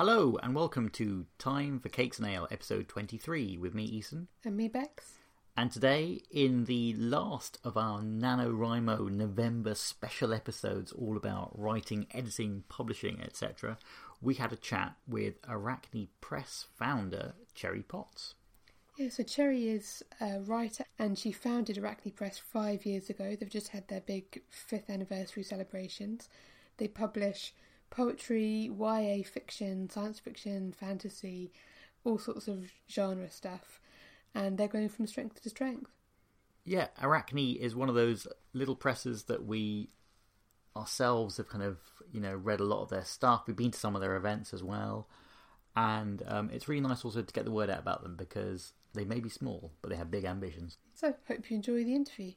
[0.00, 4.28] Hello and welcome to Time for Cakes and Ale, episode 23, with me, Eason.
[4.46, 5.18] And me, Bex.
[5.58, 12.64] And today, in the last of our NaNoWriMo November special episodes, all about writing, editing,
[12.70, 13.76] publishing, etc.,
[14.22, 18.36] we had a chat with Arachne Press founder Cherry Potts.
[18.96, 23.36] Yeah, so Cherry is a writer and she founded Arachne Press five years ago.
[23.38, 26.30] They've just had their big fifth anniversary celebrations.
[26.78, 27.52] They publish
[27.90, 31.52] poetry, YA fiction, science fiction, fantasy,
[32.04, 33.80] all sorts of genre stuff,
[34.34, 35.90] and they're going from strength to strength.
[36.64, 39.90] Yeah, Arachne is one of those little presses that we
[40.76, 41.78] ourselves have kind of
[42.12, 43.44] you know read a lot of their stuff.
[43.46, 45.08] We've been to some of their events as well,
[45.74, 49.04] and um, it's really nice also to get the word out about them because they
[49.04, 50.78] may be small, but they have big ambitions.
[50.94, 52.32] So, hope you enjoy the interview.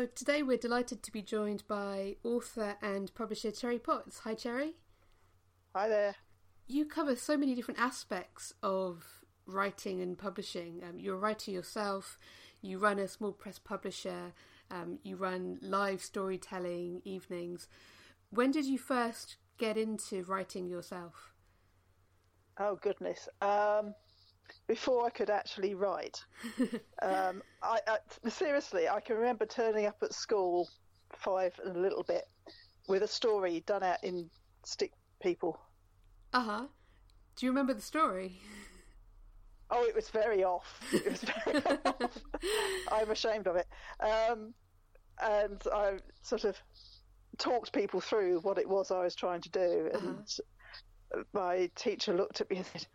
[0.00, 4.20] So today we're delighted to be joined by author and publisher Cherry Potts.
[4.20, 4.76] Hi, Cherry.
[5.76, 6.14] Hi there.
[6.66, 9.04] You cover so many different aspects of
[9.44, 10.80] writing and publishing.
[10.88, 12.18] Um, you're a writer yourself.
[12.62, 14.32] You run a small press publisher.
[14.70, 17.68] Um, you run live storytelling evenings.
[18.30, 21.34] When did you first get into writing yourself?
[22.58, 23.28] Oh goodness.
[23.42, 23.94] Um,
[24.66, 26.22] before I could actually write.
[27.02, 30.68] um, I, I, seriously, I can remember turning up at school
[31.16, 32.24] five and a little bit
[32.88, 34.30] with a story done out in
[34.64, 34.92] stick
[35.22, 35.60] people.
[36.32, 36.66] Uh huh.
[37.36, 38.40] Do you remember the story?
[39.70, 40.80] Oh, it was very off.
[40.92, 42.18] It was very off.
[42.90, 43.66] I'm ashamed of it.
[44.00, 44.52] Um,
[45.22, 46.56] and I sort of
[47.38, 49.90] talked people through what it was I was trying to do.
[49.92, 51.22] And uh-huh.
[51.32, 52.86] my teacher looked at me and said,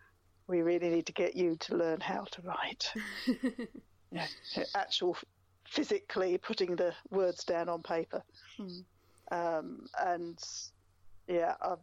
[0.47, 2.91] we really need to get you to learn how to write.
[4.11, 4.28] yeah,
[4.75, 5.17] actual
[5.67, 8.23] physically putting the words down on paper.
[8.57, 8.67] Hmm.
[9.31, 10.39] Um, and
[11.28, 11.79] yeah, I've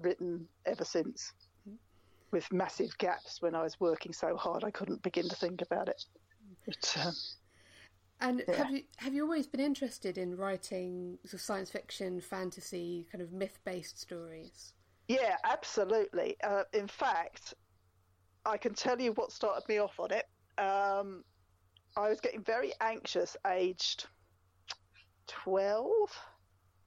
[0.00, 1.32] written ever since
[2.34, 5.88] with massive gaps when I was working so hard I couldn't begin to think about
[5.88, 6.04] it.
[6.66, 7.14] But, um,
[8.20, 8.56] and yeah.
[8.56, 13.22] have you have you always been interested in writing sort of science fiction, fantasy, kind
[13.22, 14.72] of myth based stories?
[15.08, 16.36] Yeah, absolutely.
[16.42, 17.54] Uh, in fact,
[18.46, 20.26] I can tell you what started me off on it.
[20.58, 21.24] Um,
[21.96, 24.06] I was getting very anxious, aged
[25.28, 26.10] 12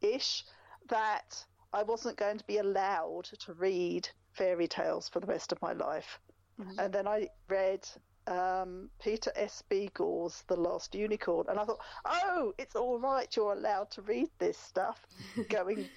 [0.01, 0.43] ish,
[0.89, 5.61] that I wasn't going to be allowed to read fairy tales for the rest of
[5.61, 6.19] my life.
[6.59, 6.79] Mm-hmm.
[6.79, 7.87] And then I read
[8.27, 9.63] um, Peter S.
[9.69, 14.29] Beagle's The Last Unicorn, and I thought, oh, it's all right, you're allowed to read
[14.37, 14.99] this stuff
[15.49, 15.87] going,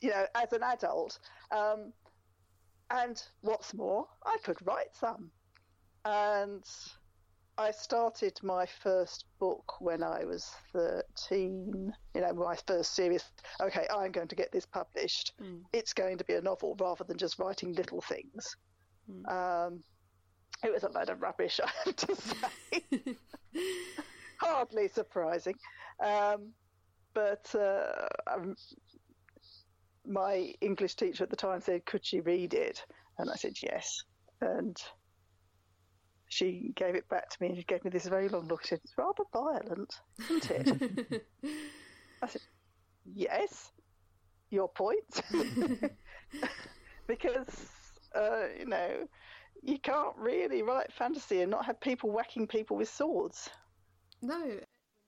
[0.00, 1.18] you know, as an adult.
[1.50, 1.92] Um,
[2.90, 5.30] and what's more, I could write some.
[6.04, 6.64] And
[7.58, 11.92] I started my first book when I was 13.
[12.14, 13.24] You know, my first serious,
[13.60, 15.32] okay, I'm going to get this published.
[15.40, 15.62] Mm.
[15.72, 18.56] It's going to be a novel rather than just writing little things.
[19.10, 19.32] Mm.
[19.32, 19.82] Um,
[20.62, 23.16] it was a load of rubbish, I have to say.
[24.40, 25.54] Hardly surprising.
[25.98, 26.52] Um,
[27.14, 28.08] but uh,
[30.08, 32.84] my English teacher at the time said, "Could she read it?"
[33.18, 34.02] And I said, "Yes."
[34.40, 34.76] And
[36.28, 38.62] she gave it back to me, and she gave me this very long look.
[38.62, 40.00] She said, "It's rather violent,
[40.30, 41.26] isn't it?"
[42.22, 42.42] I said,
[43.04, 43.72] "Yes."
[44.50, 45.22] Your point,
[47.08, 47.48] because
[48.14, 49.08] uh, you know
[49.62, 53.50] you can't really write fantasy and not have people whacking people with swords.
[54.22, 54.60] No,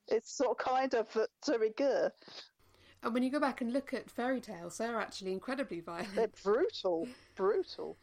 [0.09, 2.13] it's sort of kind of de rigueur.
[3.03, 6.15] And when you go back and look at fairy tales, they're actually incredibly violent.
[6.15, 7.97] They're brutal, brutal.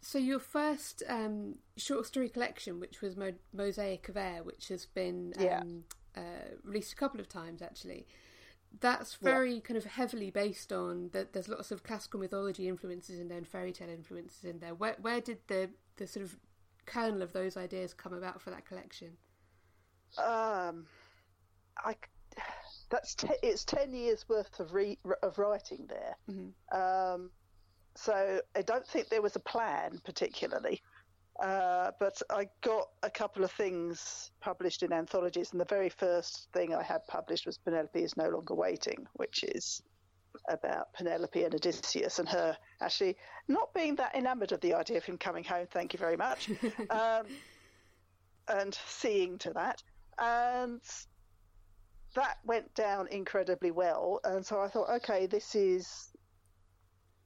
[0.00, 4.86] So your first um, short story collection, which was Mo- Mosaic of Air, which has
[4.86, 5.62] been um, yeah.
[6.16, 8.06] uh, released a couple of times actually,
[8.80, 9.60] that's very yeah.
[9.60, 11.32] kind of heavily based on that.
[11.32, 14.74] There's lots of classical mythology influences in there and fairy tale influences in there.
[14.74, 16.36] Where where did the the sort of
[16.84, 19.16] kernel of those ideas come about for that collection?
[20.18, 20.86] Um,
[21.78, 21.96] I
[22.90, 26.16] that's te- it's ten years worth of re- of writing there.
[26.30, 26.76] Mm-hmm.
[26.78, 27.30] Um,
[27.94, 30.82] so I don't think there was a plan particularly,
[31.42, 36.48] uh, but I got a couple of things published in anthologies, and the very first
[36.52, 39.82] thing I had published was Penelope is no longer waiting, which is
[40.50, 43.16] about Penelope and Odysseus and her actually
[43.48, 45.66] not being that enamoured of the idea of him coming home.
[45.70, 46.50] Thank you very much,
[46.90, 47.26] um,
[48.48, 49.82] and seeing to that
[50.18, 50.80] and
[52.16, 54.20] that went down incredibly well.
[54.24, 56.10] And so I thought, okay, this is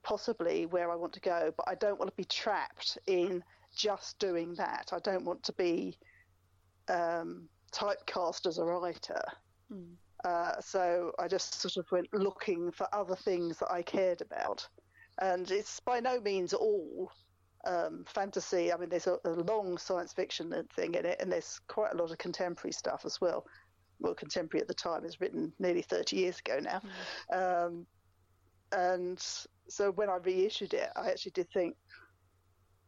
[0.03, 3.43] possibly where I want to go, but I don't want to be trapped in
[3.75, 4.91] just doing that.
[4.93, 5.97] I don't want to be
[6.89, 9.23] um, typecast as a writer.
[9.73, 9.95] Mm.
[10.25, 14.67] Uh, so I just sort of went looking for other things that I cared about.
[15.21, 17.13] And it's by no means all
[17.65, 18.73] um, fantasy.
[18.73, 21.97] I mean, there's a, a, long science fiction thing in it, and there's quite a
[21.97, 23.47] lot of contemporary stuff as well.
[24.01, 26.81] Well, contemporary at the time is written nearly 30 years ago now.
[27.31, 27.67] Mm.
[27.67, 27.87] Um,
[28.73, 29.23] and
[29.69, 31.77] so when I reissued it, I actually did think,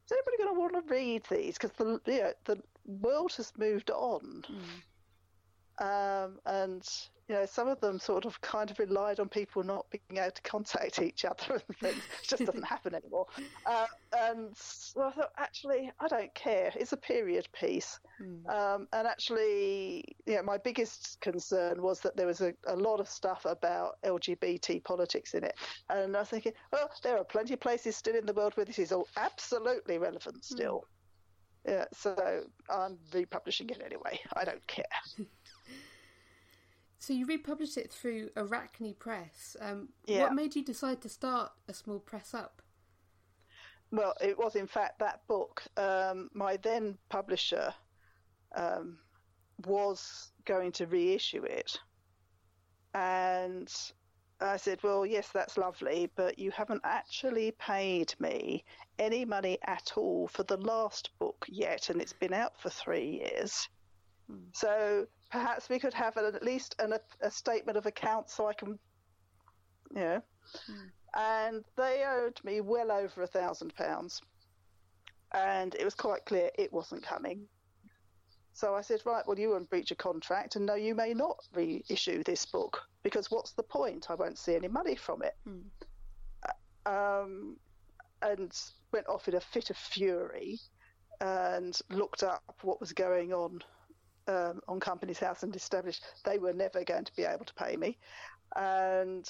[0.06, 1.58] is anybody going to want to read these?
[1.58, 4.42] Because the you know, the world has moved on.
[5.80, 6.24] Mm.
[6.24, 6.88] Um, and
[7.32, 10.32] you know, some of them sort of kind of relied on people not being able
[10.32, 11.96] to contact each other and things.
[11.96, 13.24] It just doesn't happen anymore.
[13.64, 16.70] Uh, and so I thought, actually, I don't care.
[16.76, 17.98] It's a period piece.
[18.20, 18.46] Mm.
[18.50, 23.00] Um, and actually, you know, my biggest concern was that there was a, a, lot
[23.00, 25.54] of stuff about LGBT politics in it.
[25.88, 28.66] And I was thinking, well, there are plenty of places still in the world where
[28.66, 30.54] this is all absolutely relevant hmm.
[30.54, 30.84] still.
[31.66, 31.72] Mm.
[31.72, 34.20] Yeah, so I'm republishing it anyway.
[34.36, 34.84] I don't care.
[37.02, 39.56] So you republished it through Arachne Press.
[39.60, 40.20] Um, yeah.
[40.20, 42.62] What made you decide to start a small press up?
[43.90, 45.64] Well, it was in fact that book.
[45.76, 47.74] Um, my then publisher
[48.54, 48.98] um,
[49.66, 51.76] was going to reissue it,
[52.94, 53.68] and
[54.40, 58.64] I said, "Well, yes, that's lovely, but you haven't actually paid me
[59.00, 63.24] any money at all for the last book yet, and it's been out for three
[63.24, 63.68] years."
[64.28, 64.44] Hmm.
[64.54, 68.46] So perhaps we could have an, at least an, a, a, statement of account so
[68.46, 68.78] I can,
[69.90, 70.22] you know.
[70.70, 70.90] Mm.
[71.14, 74.20] And they owed me well over a thousand pounds,
[75.32, 77.46] and it was quite clear it wasn't coming.
[78.52, 81.38] So I said, right, well, you won't breach a contract, and no, you may not
[81.54, 84.10] reissue this book because what's the point?
[84.10, 85.34] I won't see any money from it.
[85.48, 85.62] Mm.
[86.84, 87.56] Um,
[88.20, 88.54] and
[88.92, 90.58] went off in a fit of fury
[91.20, 93.62] and looked up what was going on
[94.28, 97.76] um, on Companies House and established they were never going to be able to pay
[97.76, 97.98] me.
[98.56, 99.28] And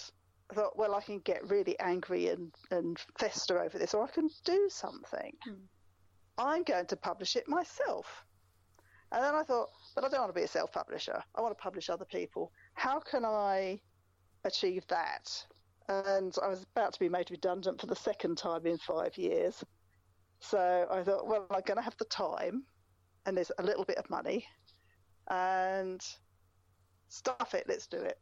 [0.51, 4.11] I thought, well, I can get really angry and, and fester over this, or I
[4.11, 5.33] can do something.
[5.49, 5.57] Mm.
[6.39, 8.25] I'm going to publish it myself.
[9.13, 11.23] And then I thought, but I don't want to be a self publisher.
[11.35, 12.51] I want to publish other people.
[12.75, 13.81] How can I
[14.45, 15.29] achieve that?
[15.89, 19.63] And I was about to be made redundant for the second time in five years.
[20.41, 22.65] So I thought, well, I'm going to have the time
[23.27, 24.47] and there's a little bit of money
[25.29, 26.05] and
[27.09, 28.19] stuff it, let's do it.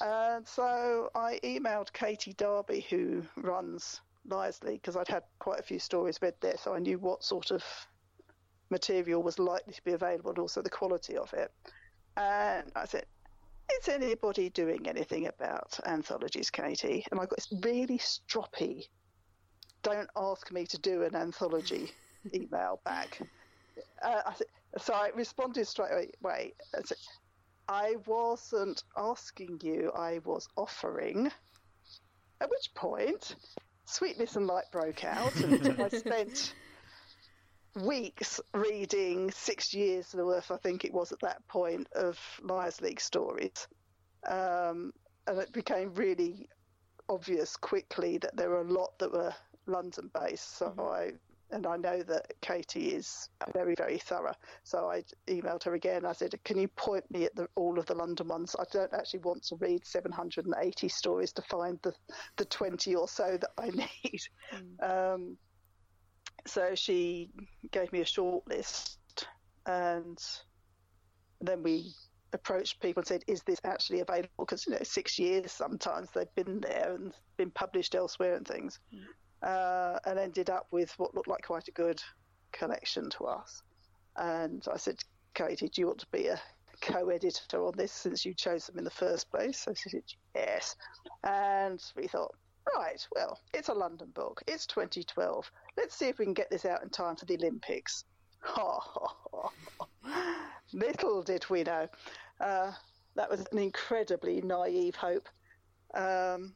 [0.00, 5.78] And so I emailed Katy Darby, who runs League, because I'd had quite a few
[5.78, 7.62] stories read there, so I knew what sort of
[8.70, 11.52] material was likely to be available and also the quality of it.
[12.16, 13.04] And I said,
[13.80, 17.04] Is anybody doing anything about anthologies, Katie?
[17.10, 18.86] And I got this really stroppy,
[19.82, 21.92] don't ask me to do an anthology
[22.34, 23.20] email back.
[24.02, 24.46] Uh, I said,
[24.78, 26.54] so I responded straight away.
[27.68, 31.30] I wasn't asking you, I was offering.
[32.40, 33.36] At which point,
[33.86, 36.54] sweetness and light broke out, and I spent
[37.74, 43.00] weeks reading six years worth, I think it was at that point, of Liar's League
[43.00, 43.66] stories.
[44.28, 44.92] Um,
[45.26, 46.48] and it became really
[47.08, 49.34] obvious quickly that there were a lot that were
[49.66, 50.58] London based.
[50.58, 50.80] So mm-hmm.
[50.80, 51.12] I
[51.50, 54.34] and I know that Katy is very, very thorough.
[54.64, 56.04] So I emailed her again.
[56.04, 58.56] I said, "Can you point me at the, all of the London ones?
[58.58, 61.94] I don't actually want to read 780 stories to find the
[62.36, 63.70] the 20 or so that I
[64.04, 64.20] need."
[64.52, 65.14] Mm.
[65.14, 65.36] Um,
[66.46, 67.30] so she
[67.70, 68.98] gave me a short list,
[69.66, 70.18] and
[71.40, 71.92] then we
[72.32, 76.34] approached people and said, "Is this actually available?" Because you know, six years sometimes they've
[76.34, 78.80] been there and been published elsewhere and things.
[78.94, 79.04] Mm
[79.42, 82.02] uh, and ended up with what looked like quite a good
[82.52, 83.62] collection to us.
[84.16, 84.96] And I said,
[85.34, 86.40] Katy, do you want to be a
[86.80, 89.58] co-editor on this since you chose them in the first place?
[89.58, 90.02] So she said,
[90.34, 90.76] yes.
[91.24, 92.34] And we thought,
[92.76, 94.42] right, well, it's a London book.
[94.46, 95.50] It's 2012.
[95.76, 98.04] Let's see if we can get this out in time for the Olympics.
[100.72, 101.88] Little did we know.
[102.40, 102.72] Uh,
[103.16, 105.28] that was an incredibly naive hope.
[105.94, 106.54] Um,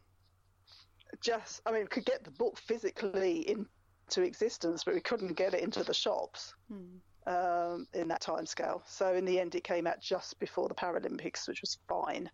[1.20, 5.54] just, I mean, we could get the book physically into existence, but we couldn't get
[5.54, 7.32] it into the shops hmm.
[7.32, 8.82] um, in that time scale.
[8.86, 12.30] So in the end, it came out just before the Paralympics, which was fine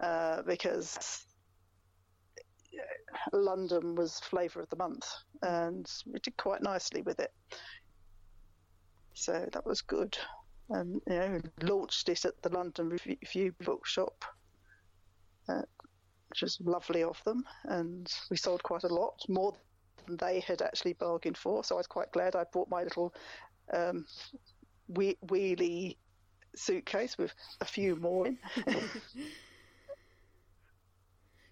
[0.00, 1.26] uh, because
[3.32, 5.06] London was flavour of the month,
[5.42, 7.32] and we did quite nicely with it.
[9.14, 10.16] So that was good,
[10.70, 14.24] and you know, launched it at the London Review Bookshop.
[15.48, 15.62] Uh,
[16.34, 17.44] which was lovely of them.
[17.64, 19.54] And we sold quite a lot, more
[20.04, 21.62] than they had actually bargained for.
[21.62, 23.14] So I was quite glad I bought my little
[23.72, 24.04] um,
[24.88, 25.96] whe- wheelie
[26.56, 28.38] suitcase with a few more in.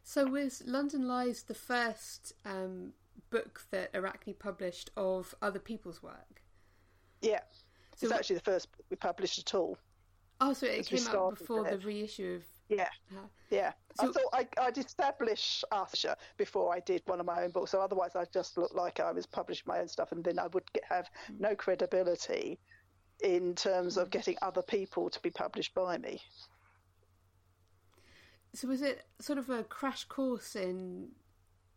[0.02, 2.92] so was London Lies the first um,
[3.30, 6.42] book that Arachne published of other people's work?
[7.20, 7.40] Yeah.
[7.94, 9.78] So it's actually the first book we published at all.
[10.40, 12.42] Oh, so it came out before the reissue of.
[12.76, 13.72] Yeah, uh, yeah.
[13.94, 17.70] So, I thought I, I'd establish Arthur before I did one of my own books.
[17.70, 20.46] So otherwise, I'd just look like I was publishing my own stuff, and then I
[20.48, 22.58] would get, have no credibility
[23.22, 26.20] in terms of getting other people to be published by me.
[28.54, 31.08] So was it sort of a crash course in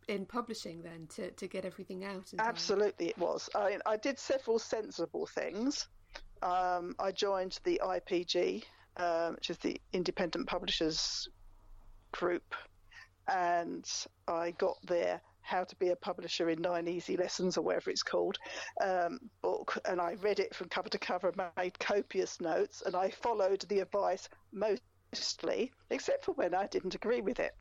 [0.07, 2.31] in publishing then to, to get everything out?
[2.37, 3.49] Absolutely, it was.
[3.55, 5.87] I, I did several sensible things.
[6.41, 8.63] Um, I joined the IPG,
[8.97, 11.29] um, which is the Independent Publishers
[12.11, 12.55] Group,
[13.27, 13.89] and
[14.27, 18.03] I got their How to Be a Publisher in Nine Easy Lessons, or whatever it's
[18.03, 18.37] called,
[18.81, 23.09] um, book, and I read it from cover to cover, made copious notes, and I
[23.09, 27.55] followed the advice mostly, except for when I didn't agree with it.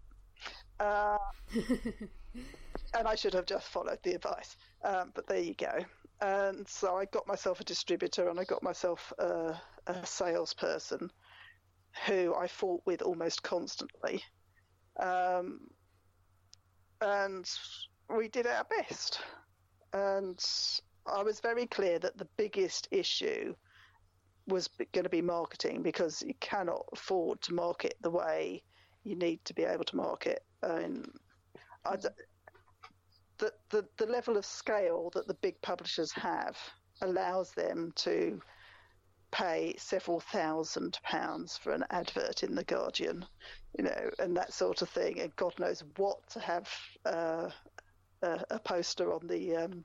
[0.80, 1.18] Uh,
[2.94, 4.56] and I should have just followed the advice.
[4.84, 5.78] Um, but there you go.
[6.20, 11.10] And so I got myself a distributor and I got myself a, a salesperson
[12.06, 14.22] who I fought with almost constantly.
[15.00, 15.60] Um,
[17.00, 17.48] and
[18.14, 19.20] we did our best.
[19.92, 20.42] And
[21.06, 23.54] I was very clear that the biggest issue
[24.46, 28.62] was going to be marketing because you cannot afford to market the way
[29.04, 30.42] you need to be able to market.
[31.86, 31.96] I,
[33.38, 36.56] the, the, the level of scale that the big publishers have
[37.02, 38.40] allows them to
[39.34, 43.26] pay several thousand pounds for an advert in the Guardian,
[43.76, 46.70] you know, and that sort of thing, and God knows what to have
[47.04, 47.50] uh,
[48.22, 49.84] a, a, poster on the um,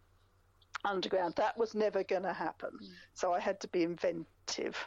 [0.86, 1.34] underground.
[1.38, 2.70] That was never going to happen.
[2.79, 2.89] Mm.
[3.15, 4.77] So I had to be inventive.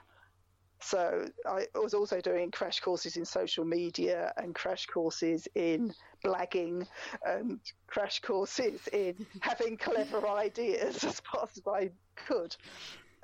[0.81, 5.93] So I was also doing crash courses in social media and crash courses in
[6.25, 6.87] blagging
[7.25, 12.55] and crash courses in having clever ideas as fast as I could.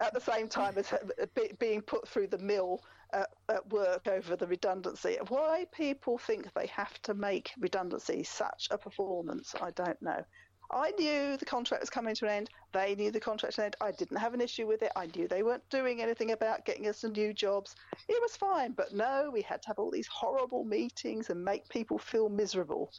[0.00, 1.26] At the same time as uh,
[1.58, 5.18] being put through the mill at, at work over the redundancy.
[5.28, 10.24] Why people think they have to make redundancy such a performance, I don't know.
[10.70, 12.50] I knew the contract was coming to an end.
[12.72, 13.76] They knew the contract was end.
[13.80, 14.92] I didn't have an issue with it.
[14.94, 17.74] I knew they weren't doing anything about getting us some new jobs.
[18.06, 18.72] It was fine.
[18.72, 22.92] But no, we had to have all these horrible meetings and make people feel miserable.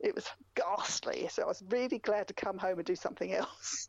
[0.00, 1.28] It was ghastly.
[1.30, 3.88] So I was really glad to come home and do something else.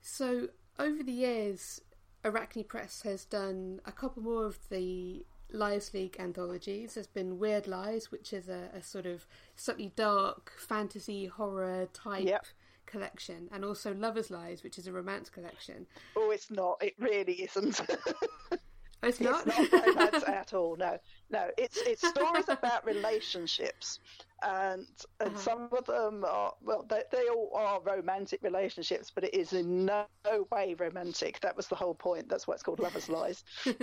[0.00, 0.48] So
[0.78, 1.80] over the years,
[2.24, 6.94] Arachne Press has done a couple more of the Lies League anthologies.
[6.94, 9.26] There's been Weird Lies, which is a, a sort of
[9.56, 12.46] slightly dark fantasy horror type yep.
[12.86, 15.86] collection, and also Lovers Lies, which is a romance collection.
[16.16, 16.82] Oh, it's not.
[16.82, 17.80] It really isn't.
[19.02, 19.46] it's not.
[19.46, 20.76] It's not romance at all.
[20.76, 20.98] No,
[21.30, 21.48] no.
[21.58, 24.00] It's it's stories about relationships,
[24.42, 24.86] and
[25.20, 25.38] and uh-huh.
[25.38, 29.86] some of them are well, they, they all are romantic relationships, but it is in
[29.86, 30.06] no
[30.50, 31.40] way romantic.
[31.40, 32.28] That was the whole point.
[32.28, 33.44] That's why it's called Lovers Lies.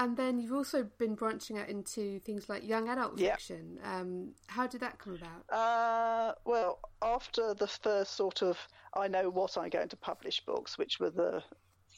[0.00, 3.78] And then you've also been branching out into things like young adult fiction.
[3.84, 5.54] Um, how did that come about?
[5.54, 8.56] Uh, well, after the first sort of
[8.94, 11.42] I know what I'm going to publish books, which were the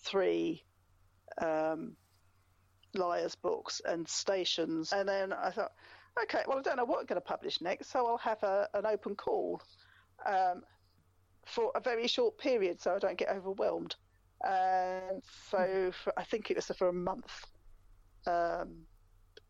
[0.02, 0.64] three
[1.40, 1.96] um,
[2.94, 5.72] Liars books and Stations, and then I thought,
[6.22, 8.68] okay, well, I don't know what I'm going to publish next, so I'll have a,
[8.74, 9.62] an open call
[10.26, 10.62] um,
[11.46, 13.96] for a very short period so I don't get overwhelmed.
[14.44, 17.46] And so for, I think it was for a month
[18.26, 18.86] um,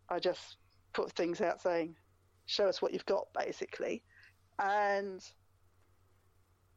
[0.09, 0.56] I just
[0.92, 1.97] put things out saying,
[2.47, 4.02] show us what you've got, basically.
[4.59, 5.23] And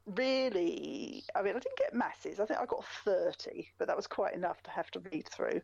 [0.06, 2.40] really, I mean, I didn't get masses.
[2.40, 5.62] I think I got 30, but that was quite enough to have to read through.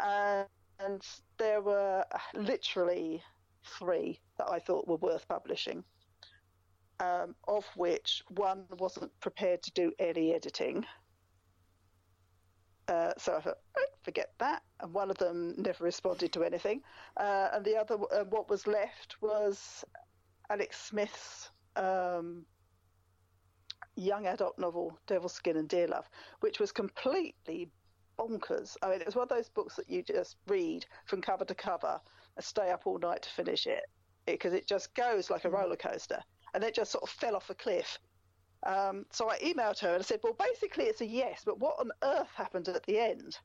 [0.00, 1.02] and
[1.38, 3.22] there were literally
[3.78, 5.84] three that I thought were worth publishing,
[7.00, 10.86] um, of which one wasn't prepared to do any editing.
[12.88, 14.62] Uh, so I thought, oh, forget that.
[14.80, 16.82] And one of them never responded to anything.
[17.16, 19.84] Uh, and the other, uh, what was left was
[20.50, 22.44] Alex Smith's um,
[23.96, 26.06] young adult novel, Devilskein and Dearlove,
[26.40, 27.70] which was completely
[28.18, 28.76] bonkers.
[28.82, 31.54] I mean, it was one of those books that you just read from cover to
[31.54, 32.00] cover
[32.36, 33.84] and stay up all night to finish it
[34.26, 35.56] because it, it just goes like a hmm.
[35.56, 36.20] roller coaster.
[36.54, 37.98] And it just sort of fell off a cliff
[38.62, 41.78] um, so I emailed her and I said, "Well, basically it's a yes, but what
[41.80, 43.38] on earth happened at the end?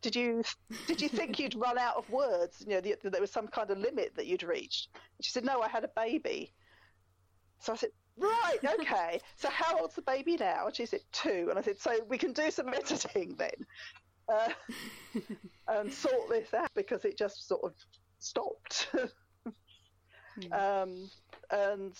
[0.00, 0.44] Did you
[0.86, 2.64] did you think you'd run out of words?
[2.66, 5.44] You know, the, there was some kind of limit that you'd reached?" And she said,
[5.44, 6.54] "No, I had a baby."
[7.58, 9.20] So I said, right, okay.
[9.36, 10.66] So how old's the baby now?
[10.66, 11.46] And she said, two.
[11.50, 13.66] And I said, so we can do some editing then
[14.30, 14.48] uh,
[15.68, 17.74] and sort this out because it just sort of
[18.18, 18.88] stopped.
[18.94, 20.52] hmm.
[20.52, 21.10] um,
[21.50, 21.94] and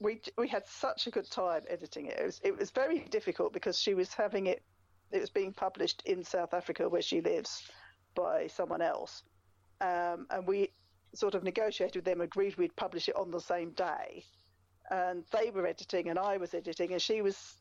[0.00, 2.18] we we had such a good time editing it.
[2.18, 4.62] It was, it was very difficult because she was having it.
[5.10, 7.62] It was being published in South Africa where she lives
[8.14, 9.22] by someone else,
[9.80, 10.70] um, and we
[11.14, 14.24] sort of negotiated with them, agreed we'd publish it on the same day,
[14.90, 17.54] and they were editing and I was editing, and she was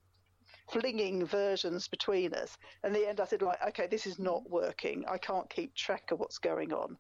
[0.70, 2.58] flinging versions between us.
[2.84, 5.06] In the end, I said, like, okay, this is not working.
[5.08, 6.98] I can't keep track of what's going on.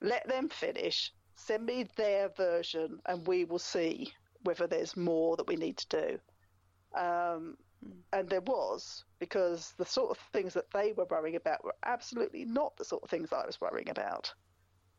[0.00, 1.12] Let them finish.
[1.36, 4.12] Send me their version, and we will see
[4.44, 6.18] whether there's more that we need to do.
[6.98, 7.56] Um,
[8.12, 12.44] and there was, because the sort of things that they were worrying about were absolutely
[12.44, 14.32] not the sort of things I was worrying about.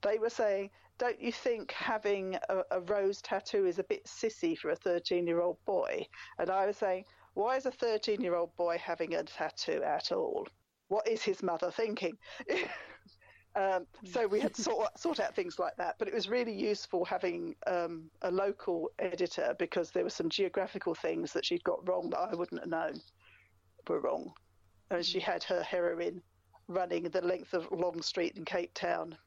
[0.02, 4.58] They were saying, don't you think having a, a rose tattoo is a bit sissy
[4.58, 6.08] for a 13 year old boy?
[6.40, 10.12] And I was saying, why is a 13 year old boy having a tattoo at
[10.12, 10.48] all?
[10.88, 12.18] What is his mother thinking?
[13.56, 17.06] um, so we had sort, sort out things like that, but it was really useful
[17.06, 22.10] having um, a local editor because there were some geographical things that she'd got wrong
[22.12, 23.02] that I wouldn't have known
[23.88, 24.34] were wrong.
[24.90, 26.22] And she had her heroine
[26.68, 29.18] running the length of Long Street in Cape Town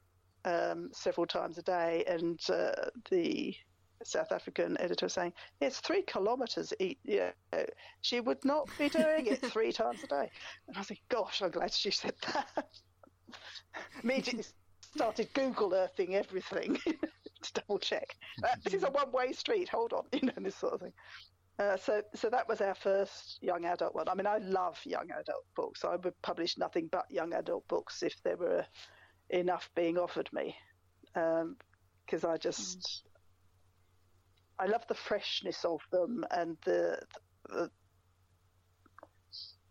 [0.45, 3.55] um, several times a day, and uh, the
[4.03, 6.73] South African editor saying it's three kilometres.
[7.05, 7.33] Yeah,
[8.01, 10.31] she would not be doing it three times a day.
[10.67, 12.69] And I was like, gosh, I'm glad she said that.
[14.03, 14.45] Immediately
[14.95, 16.79] started Google Earthing everything
[17.43, 18.17] to double check.
[18.43, 19.69] Uh, this is a one-way street.
[19.69, 20.93] Hold on, you know this sort of thing.
[21.59, 24.09] Uh, so, so that was our first young adult one.
[24.09, 25.85] I mean, I love young adult books.
[25.85, 28.65] I would publish nothing but young adult books if there were
[29.31, 30.57] enough being offered me,
[31.15, 33.05] because um, I just
[34.59, 37.01] I love the freshness of them and the,
[37.49, 37.71] the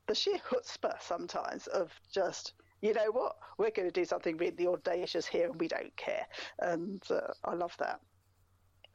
[0.08, 3.36] the sheer chutzpah sometimes of just you know what?
[3.58, 6.26] We're going to do something really audacious here and we don't care.
[6.60, 8.00] And uh, I love that.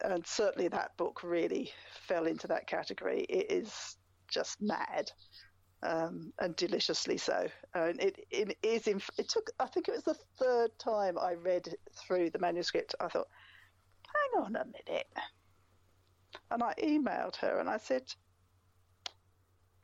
[0.02, 1.70] And certainly that book really
[2.06, 3.26] fell into that category.
[3.28, 3.96] It is
[4.28, 5.12] just mad
[5.84, 10.04] um, and deliciously so and it, it is in, it took I think it was
[10.04, 13.28] the third time I read through the manuscript I thought
[14.06, 15.06] hang on a minute
[16.50, 18.02] and I emailed her and I said,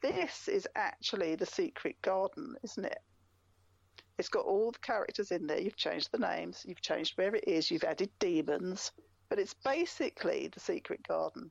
[0.03, 2.99] This is actually the secret garden, isn't it?
[4.19, 5.61] It's got all the characters in there.
[5.61, 8.93] You've changed the names, you've changed where it is, you've added demons,
[9.29, 11.51] but it's basically the secret garden.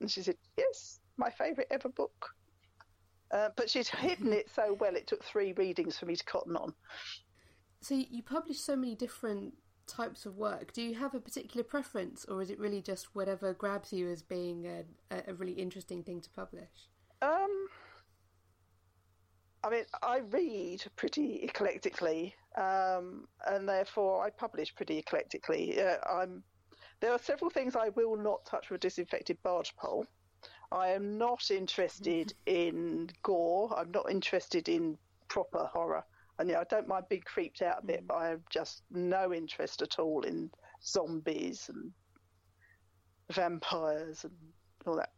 [0.00, 2.30] And she said, Yes, my favourite ever book.
[3.34, 6.56] Uh, but she's hidden it so well, it took three readings for me to cotton
[6.56, 6.72] on.
[7.80, 9.54] So you publish so many different
[9.86, 13.52] types of work, do you have a particular preference, or is it really just whatever
[13.52, 14.66] grabs you as being
[15.10, 16.70] a, a really interesting thing to publish?
[17.20, 17.66] Um,
[19.64, 25.78] I mean, I read pretty eclectically, um, and therefore I publish pretty eclectically.
[25.78, 26.44] Uh, I'm
[27.00, 30.06] there are several things I will not touch with a disinfected barge pole.
[30.74, 33.72] I am not interested in gore.
[33.78, 36.04] I'm not interested in proper horror.
[36.38, 38.06] And yeah, I don't mind being creeped out a bit, mm.
[38.08, 40.50] but I have just no interest at all in
[40.84, 41.92] zombies and
[43.30, 44.32] vampires and
[44.84, 45.12] all that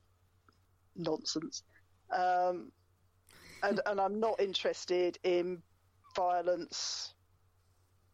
[0.94, 1.62] nonsense.
[2.14, 2.70] Um,
[3.62, 5.62] and, and I'm not interested in
[6.14, 7.14] violence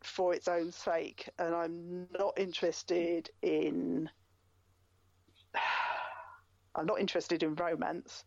[0.05, 4.09] for its own sake, and I'm not interested in.
[6.74, 8.24] I'm not interested in romance.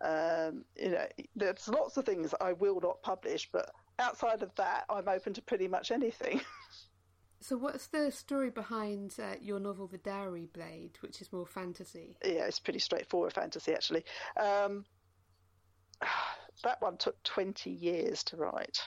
[0.00, 4.84] Um, you know, there's lots of things I will not publish, but outside of that,
[4.90, 6.40] I'm open to pretty much anything.
[7.40, 12.16] so, what's the story behind uh, your novel, The Dowry Blade, which is more fantasy?
[12.24, 14.04] Yeah, it's pretty straightforward fantasy, actually.
[14.38, 14.84] Um,
[16.64, 18.80] that one took 20 years to write.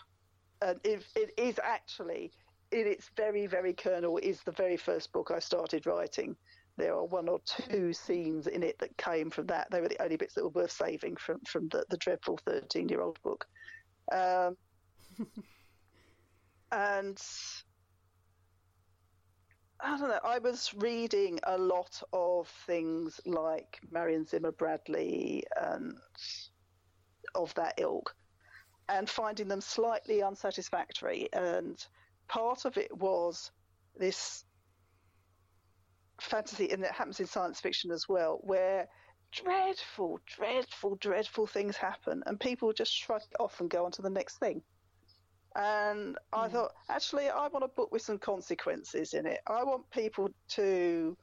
[0.62, 2.32] And it, it is actually,
[2.72, 6.36] in its very, very kernel, is the very first book I started writing.
[6.80, 9.70] There are one or two scenes in it that came from that.
[9.70, 12.88] They were the only bits that were worth saving from, from the, the dreadful 13
[12.88, 13.46] year old book.
[14.12, 14.56] Um,
[16.72, 17.22] and
[19.82, 20.20] I don't know.
[20.24, 25.98] I was reading a lot of things like Marion Zimmer Bradley and
[27.36, 28.16] of that ilk,
[28.88, 31.28] and finding them slightly unsatisfactory.
[31.34, 31.86] And
[32.30, 33.52] part of it was
[33.98, 34.46] this
[36.22, 38.88] fantasy, and it happens in science fiction as well, where
[39.32, 44.02] dreadful, dreadful, dreadful things happen, and people just shrug it off and go on to
[44.02, 44.62] the next thing.
[45.56, 46.52] And I mm.
[46.52, 49.40] thought, actually, I want a book with some consequences in it.
[49.48, 51.18] I want people to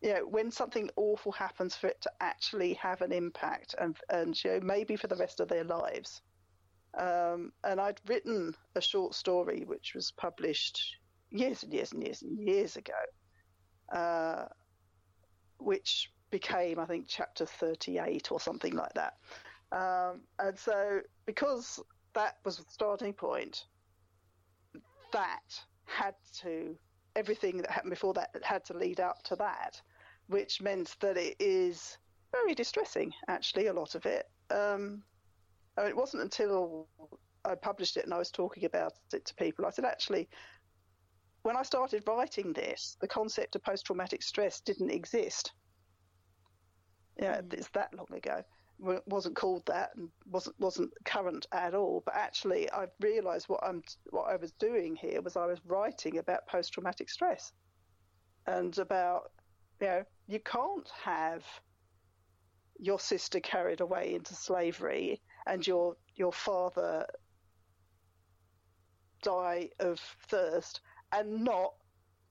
[0.00, 4.42] you know, when something awful happens, for it to actually have an impact and, and
[4.44, 6.22] you know, maybe for the rest of their lives.
[6.96, 10.97] Um, and I'd written a short story which was published
[11.30, 12.92] years and years and years and years ago,
[13.92, 14.46] uh,
[15.58, 19.14] which became, I think, chapter 38 or something like that.
[19.72, 21.80] Um, and so, because
[22.14, 23.64] that was the starting point,
[25.12, 26.76] that had to,
[27.16, 29.80] everything that happened before that had to lead up to that,
[30.28, 31.98] which meant that it is
[32.32, 34.26] very distressing, actually, a lot of it.
[34.50, 35.02] Um,
[35.78, 36.88] it wasn't until
[37.44, 40.28] I published it and I was talking about it to people, I said, actually,
[41.48, 45.50] when I started writing this, the concept of post traumatic stress didn't exist.
[47.18, 47.54] Yeah, mm.
[47.54, 48.44] it's that long ago.
[48.86, 52.02] It wasn't called that and wasn't wasn't current at all.
[52.04, 56.18] But actually, I've realised what I'm what I was doing here was I was writing
[56.18, 57.50] about post traumatic stress
[58.46, 59.32] and about
[59.80, 61.46] you know you can't have
[62.78, 67.06] your sister carried away into slavery and your your father
[69.22, 70.82] die of thirst
[71.12, 71.74] and not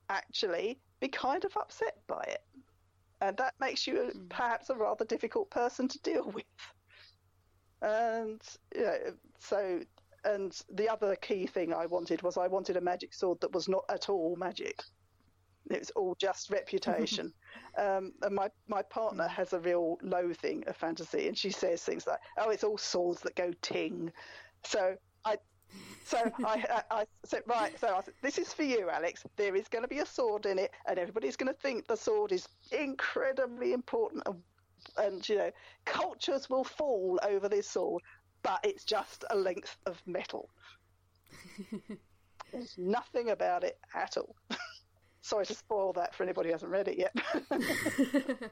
[0.09, 2.43] actually be kind of upset by it.
[3.21, 4.29] And that makes you mm.
[4.29, 6.45] perhaps a rather difficult person to deal with.
[7.81, 8.41] And
[8.75, 8.97] you know,
[9.39, 9.81] so,
[10.25, 13.67] and the other key thing I wanted was I wanted a magic sword that was
[13.67, 14.81] not at all magic.
[15.69, 17.33] It was all just reputation.
[17.77, 19.35] um, and my, my partner hmm.
[19.35, 23.21] has a real loathing of fantasy, and she says things like, "Oh, it's all swords
[23.21, 24.11] that go ting."
[24.63, 25.37] So I
[26.05, 29.23] so I, I, I, said, right, so I said, this is for you, Alex.
[29.35, 31.97] There is going to be a sword in it, and everybody's going to think the
[31.97, 34.41] sword is incredibly important, and,
[34.97, 35.51] and, you know,
[35.85, 38.01] cultures will fall over this sword,
[38.43, 40.49] but it's just a length of metal.
[42.51, 44.35] There's nothing about it at all.
[45.21, 47.13] Sorry to spoil that for anybody who hasn't read it yet.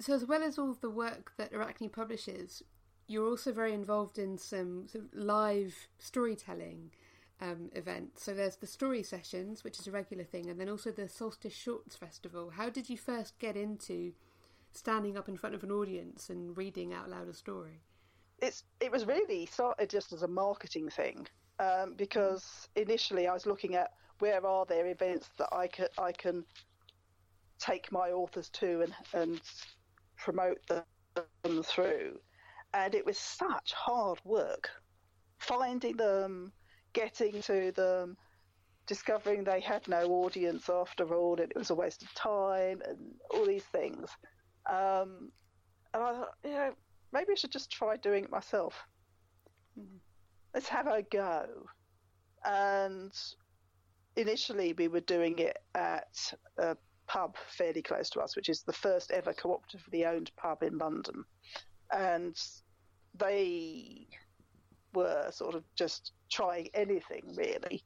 [0.00, 2.64] so, as well as all the work that Arachne publishes,
[3.08, 6.90] you're also very involved in some sort of live storytelling
[7.40, 8.22] um, events.
[8.22, 11.54] So there's the story sessions, which is a regular thing, and then also the Solstice
[11.54, 12.50] Shorts Festival.
[12.50, 14.12] How did you first get into
[14.72, 17.80] standing up in front of an audience and reading out loud a story?
[18.40, 21.26] It's it was really started just as a marketing thing
[21.58, 26.12] um, because initially I was looking at where are there events that I can I
[26.12, 26.44] can
[27.58, 29.40] take my authors to and and
[30.16, 32.18] promote them through
[32.74, 34.70] and it was such hard work
[35.38, 36.52] finding them,
[36.92, 38.16] getting to them,
[38.86, 42.98] discovering they had no audience after all, and it was a waste of time, and
[43.30, 44.10] all these things.
[44.68, 45.30] Um,
[45.94, 46.72] and I thought, you know,
[47.12, 48.74] maybe I should just try doing it myself.
[49.78, 49.96] Mm-hmm.
[50.54, 51.46] Let's have a go.
[52.44, 53.12] And
[54.16, 56.76] initially, we were doing it at a
[57.06, 61.24] pub fairly close to us, which is the first ever cooperatively owned pub in London
[61.92, 62.36] and
[63.16, 64.06] they
[64.94, 67.82] were sort of just trying anything really.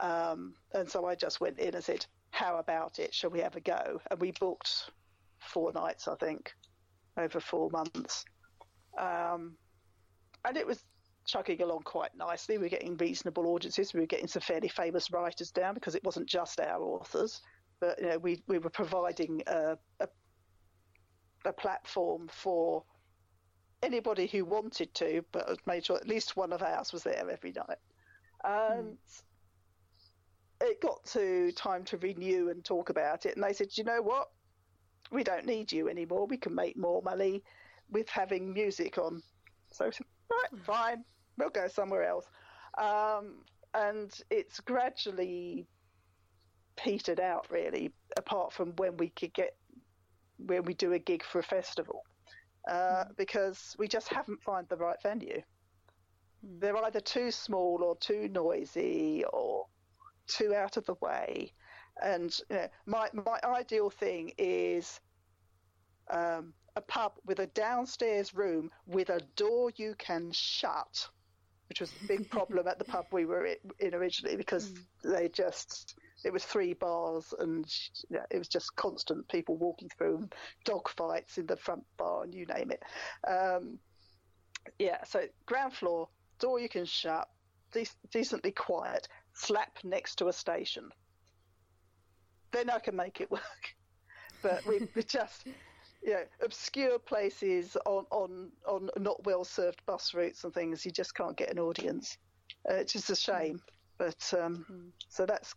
[0.00, 3.14] Um, and so I just went in and said, "How about it?
[3.14, 4.90] Shall we have a go?" And we booked
[5.38, 6.52] four nights, I think,
[7.16, 8.24] over four months,
[8.98, 9.56] um,
[10.44, 10.84] and it was
[11.26, 12.58] chugging along quite nicely.
[12.58, 13.94] We were getting reasonable audiences.
[13.94, 17.40] We were getting some fairly famous writers down because it wasn't just our authors,
[17.80, 20.08] but you know, we we were providing a, a,
[21.44, 22.84] a platform for
[23.82, 27.52] anybody who wanted to, but made sure at least one of ours was there every
[27.52, 27.78] night.
[28.44, 29.22] And mm.
[30.60, 34.00] it got to time to renew and talk about it, and they said, you know
[34.00, 34.28] what?
[35.10, 36.26] We don't need you anymore.
[36.26, 37.42] We can make more money
[37.90, 39.22] with having music on.
[39.70, 39.84] So,
[40.30, 40.58] right, hmm.
[40.62, 41.04] fine,
[41.36, 42.26] we'll go somewhere else.
[42.78, 45.66] Um, and it's gradually
[46.76, 49.56] petered out, really, apart from when we could get
[50.46, 52.02] when we do a gig for a festival
[52.68, 53.16] uh, mm.
[53.16, 55.42] because we just haven't found the right venue.
[56.46, 56.60] Mm.
[56.60, 59.66] They're either too small or too noisy or
[60.26, 61.52] too out of the way.
[62.02, 65.00] And you know, my my ideal thing is
[66.10, 71.08] um, a pub with a downstairs room with a door you can shut,
[71.68, 73.46] which was a big problem at the pub we were
[73.78, 75.12] in originally because mm.
[75.14, 77.64] they just it was three bars and
[78.10, 80.28] yeah, it was just constant people walking through
[80.64, 82.82] dog fights in the front bar and you name it
[83.28, 83.78] um,
[84.78, 86.08] yeah so ground floor
[86.38, 87.28] door you can shut
[87.72, 90.88] de- decently quiet slap next to a station
[92.52, 93.74] then i can make it work
[94.42, 95.46] but we, we just
[96.02, 100.90] you know, obscure places on, on, on not well served bus routes and things, you
[100.90, 102.18] just can't get an audience.
[102.68, 103.60] Uh, it's just a shame.
[103.98, 104.90] But um, mm.
[105.08, 105.54] so that's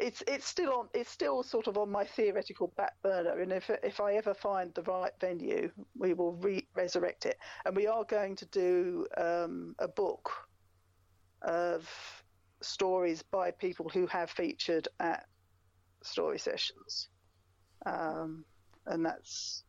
[0.00, 3.40] it's it's still on it's still sort of on my theoretical back burner.
[3.40, 7.36] And if if I ever find the right venue we will re- resurrect it.
[7.64, 10.30] And we are going to do um, a book
[11.42, 11.88] of
[12.60, 15.24] stories by people who have featured at
[16.02, 17.08] story sessions.
[17.86, 18.44] Um,
[18.86, 19.64] and that's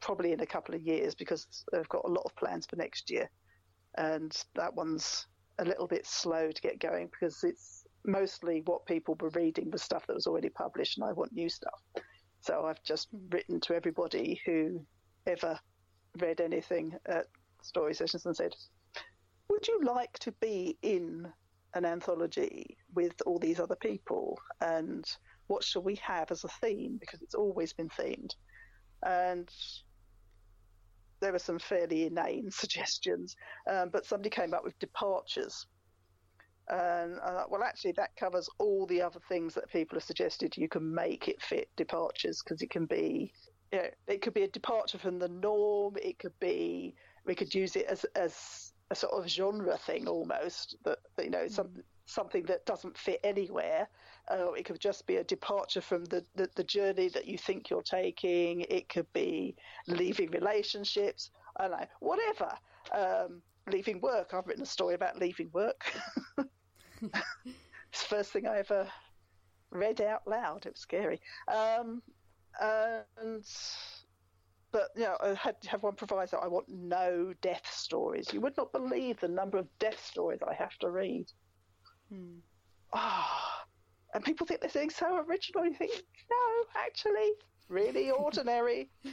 [0.00, 3.10] probably in a couple of years because they've got a lot of plans for next
[3.10, 3.28] year.
[3.96, 5.26] And that one's
[5.58, 9.82] a little bit slow to get going because it's mostly what people were reading was
[9.82, 11.80] stuff that was already published, and I want new stuff.
[12.40, 14.84] So I've just written to everybody who
[15.26, 15.58] ever
[16.18, 17.26] read anything at
[17.62, 18.54] story sessions and said,
[19.48, 21.30] "Would you like to be in
[21.74, 24.38] an anthology with all these other people?
[24.60, 25.04] And
[25.46, 26.96] what shall we have as a theme?
[26.98, 28.34] Because it's always been themed."
[29.02, 29.50] And
[31.20, 33.36] there were some fairly inane suggestions,
[33.70, 35.66] um, but somebody came up with departures
[36.70, 40.56] and uh, well, actually, that covers all the other things that people have suggested.
[40.56, 43.32] You can make it fit departures because it can be,
[43.72, 45.96] you know, it could be a departure from the norm.
[46.00, 50.76] It could be we could use it as as a sort of genre thing almost
[50.84, 51.82] that you know some, mm.
[52.06, 53.88] something that doesn't fit anywhere.
[54.30, 57.68] Uh, it could just be a departure from the, the, the journey that you think
[57.68, 58.60] you're taking.
[58.60, 59.56] It could be
[59.88, 61.30] leaving relationships.
[61.56, 62.52] I don't know, whatever.
[62.94, 64.34] Um, leaving work.
[64.34, 65.92] I've written a story about leaving work.
[67.02, 68.88] it's the first thing I ever
[69.70, 70.66] read out loud.
[70.66, 71.20] It was scary.
[71.52, 72.02] Um,
[72.60, 73.44] and
[74.72, 76.38] but you know, I had to have one proviso.
[76.38, 78.32] I want no death stories.
[78.32, 81.26] You would not believe the number of death stories I have to read.
[82.12, 82.38] Hmm.
[82.92, 83.48] Oh,
[84.14, 85.64] and people think they're saying so original.
[85.64, 85.92] You think,
[86.30, 87.32] no, actually,
[87.68, 88.90] really ordinary.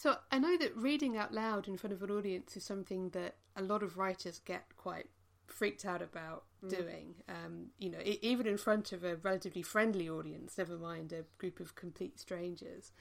[0.00, 3.34] So I know that reading out loud in front of an audience is something that
[3.56, 5.06] a lot of writers get quite
[5.46, 6.70] freaked out about mm.
[6.70, 7.14] doing.
[7.28, 11.60] Um, you know, even in front of a relatively friendly audience, never mind a group
[11.60, 12.92] of complete strangers.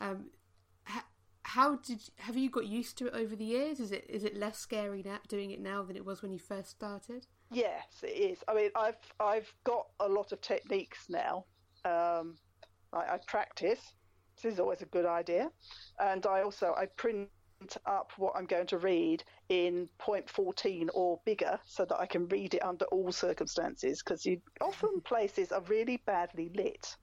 [0.00, 0.30] Um,
[1.42, 3.78] how did have you got used to it over the years?
[3.78, 6.38] Is it is it less scary now, doing it now than it was when you
[6.38, 7.26] first started?
[7.50, 8.38] Yes, it is.
[8.48, 11.44] I mean, I've I've got a lot of techniques now.
[11.84, 12.36] Um,
[12.92, 13.92] I, I practice
[14.42, 15.50] this is always a good idea.
[15.98, 17.28] And I also I print
[17.86, 22.26] up what I'm going to read in point 14 or bigger so that I can
[22.28, 24.26] read it under all circumstances because
[24.60, 26.96] often places are really badly lit.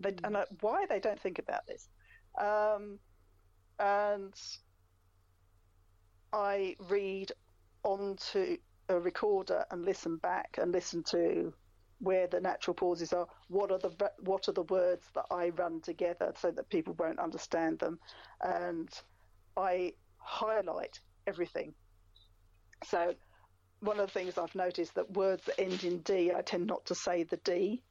[0.00, 1.88] They, and I, why they don't think about this.
[2.40, 2.98] Um,
[3.78, 4.34] and
[6.32, 7.32] I read
[7.84, 8.56] onto
[8.88, 11.52] a recorder and listen back and listen to
[12.00, 13.26] where the natural pauses are.
[13.48, 17.20] What are the what are the words that I run together so that people won't
[17.20, 17.98] understand them,
[18.40, 18.88] and
[19.56, 21.74] I highlight everything.
[22.84, 23.14] So
[23.80, 26.84] one of the things I've noticed that words that end in D, I tend not
[26.86, 27.82] to say the D,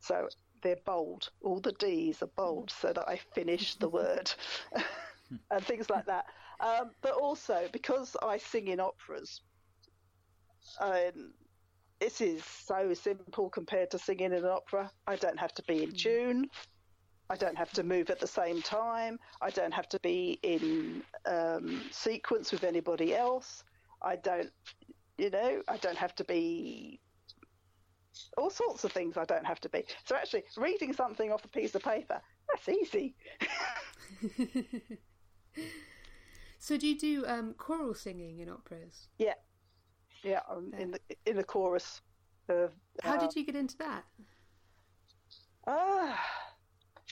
[0.00, 0.28] so
[0.62, 1.30] they're bold.
[1.42, 4.32] All the D's are bold so that I finish the word,
[5.50, 6.26] and things like that.
[6.60, 9.40] Um, but also because I sing in operas.
[10.80, 11.32] Um,
[12.00, 14.90] this is so simple compared to singing in an opera.
[15.06, 15.96] I don't have to be in hmm.
[15.96, 16.50] tune.
[17.32, 19.18] I don't have to move at the same time.
[19.40, 23.64] I don't have to be in um, sequence with anybody else.
[24.02, 24.50] I don't,
[25.16, 27.00] you know, I don't have to be
[28.36, 29.82] all sorts of things I don't have to be.
[30.04, 33.14] So actually, reading something off a piece of paper, that's easy.
[36.58, 39.08] so do you do um, choral singing in operas?
[39.16, 39.34] Yeah,
[40.22, 42.02] yeah, um, in the in the chorus.
[42.50, 42.66] Uh,
[43.02, 44.04] How did you get into that?
[45.66, 46.14] Uh,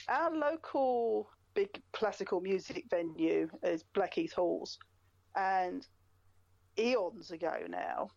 [0.07, 4.77] our local big classical music venue is Blackheath Halls,
[5.35, 5.85] and
[6.77, 8.09] eons ago now,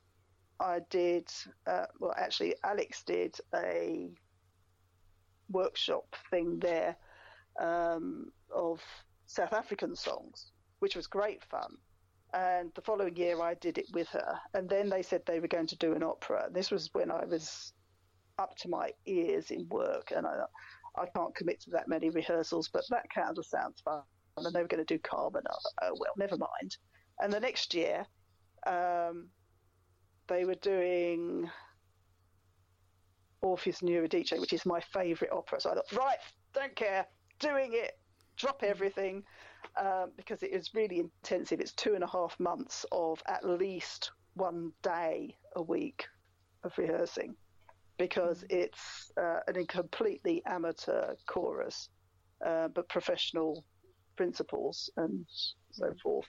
[0.61, 1.29] I did.
[1.67, 4.11] Uh, well, actually, Alex did a
[5.51, 6.97] workshop thing there
[7.61, 8.81] um, of
[9.27, 11.77] South African songs, which was great fun.
[12.33, 14.39] And the following year, I did it with her.
[14.55, 16.49] And then they said they were going to do an opera.
[16.51, 17.73] This was when I was
[18.39, 20.45] up to my ears in work, and I,
[20.97, 24.03] I can't commit to that many rehearsals, but that kind of sounds fun.
[24.37, 25.43] And they were going to do Carmen.
[25.83, 26.77] Oh, well, never mind.
[27.21, 28.05] And the next year,
[28.67, 29.29] um,
[30.29, 31.49] they were doing
[33.43, 35.61] Orpheus and Eurydice, which is my favourite opera.
[35.61, 36.19] So I thought, right,
[36.53, 37.07] don't care,
[37.39, 37.93] doing it,
[38.37, 39.23] drop everything
[39.79, 41.61] um, because it is really intensive.
[41.61, 46.07] It's two and a half months of at least one day a week
[46.65, 47.37] of rehearsing
[47.99, 51.89] because it's uh, an completely amateur chorus,
[52.45, 53.65] uh, but professional
[54.17, 55.27] principals and
[55.73, 56.27] so forth.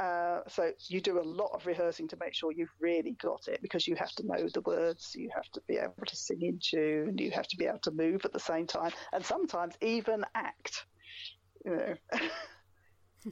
[0.00, 3.60] Uh, so you do a lot of rehearsing to make sure you've really got it
[3.62, 6.58] because you have to know the words, you have to be able to sing in
[6.62, 10.24] tune, you have to be able to move at the same time, and sometimes even
[10.34, 10.84] act.
[11.64, 11.94] You know.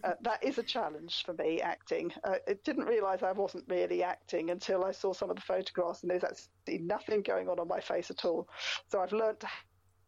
[0.02, 2.12] Uh, that is a challenge for me acting.
[2.24, 6.02] Uh, I didn't realise I wasn't really acting until I saw some of the photographs,
[6.02, 8.48] and there's absolutely nothing going on on my face at all.
[8.88, 9.48] So I've learned to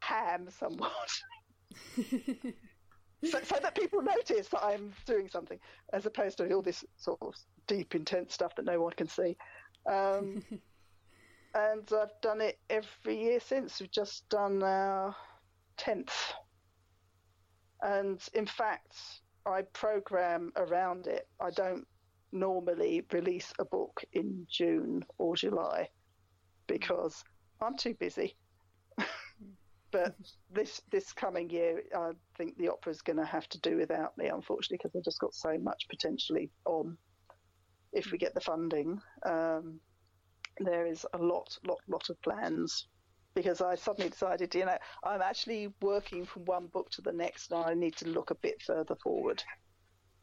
[0.01, 1.11] ham somewhat.
[3.25, 5.59] so, so, that people notice that I'm doing something,
[5.93, 7.35] as opposed to all this sort of
[7.67, 9.37] deep, intense stuff that no one can see.
[9.89, 10.43] Um,
[11.55, 13.81] and I've done it every year since.
[13.81, 15.15] We've just done our
[15.77, 16.33] tenth,
[17.83, 18.97] and in fact,
[19.47, 21.29] I program around it.
[21.41, 21.87] I don't
[22.33, 25.89] normally release a book in June or July
[26.67, 27.23] because
[27.61, 28.37] I'm too busy.
[29.93, 30.15] but
[30.51, 34.27] this this coming year, I think the opera's going to have to do without me,
[34.27, 36.99] unfortunately, because I've just got so much potentially on.
[37.93, 39.81] If we get the funding, um,
[40.59, 42.89] there is a lot, lot, lot of plans.
[43.37, 47.53] Because I suddenly decided, you know, I'm actually working from one book to the next,
[47.53, 49.43] and I need to look a bit further forward.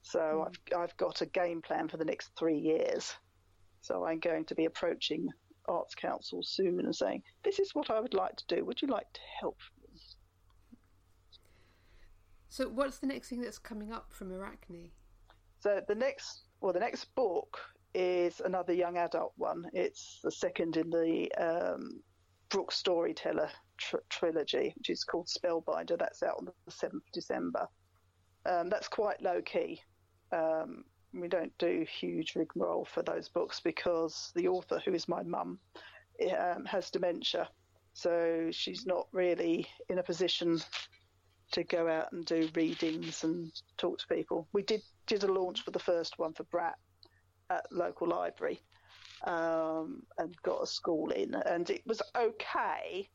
[0.01, 0.47] So mm.
[0.47, 3.13] I've I've got a game plan for the next three years.
[3.81, 5.29] So I'm going to be approaching
[5.67, 8.65] Arts Council soon and saying, "This is what I would like to do.
[8.65, 9.83] Would you like to help me?"
[12.49, 14.91] So, what's the next thing that's coming up from Arachne?
[15.59, 17.57] So the next, well, the next book
[17.93, 19.65] is another young adult one.
[19.71, 22.01] It's the second in the um,
[22.53, 25.97] Brooke Storyteller tr- trilogy, which is called Spellbinder.
[25.97, 27.67] That's out on the 7th of December.
[28.45, 29.81] Um, that's quite low key.
[30.31, 35.23] Um, we don't do huge rigmarole for those books because the author, who is my
[35.23, 35.57] mum,
[36.39, 37.49] um, has dementia.
[37.93, 40.61] So she's not really in a position
[41.53, 44.47] to go out and do readings and talk to people.
[44.53, 46.75] We did did a launch for the first one for Brat
[47.49, 48.61] at local library,
[49.23, 53.09] um, and got a school in, and it was okay,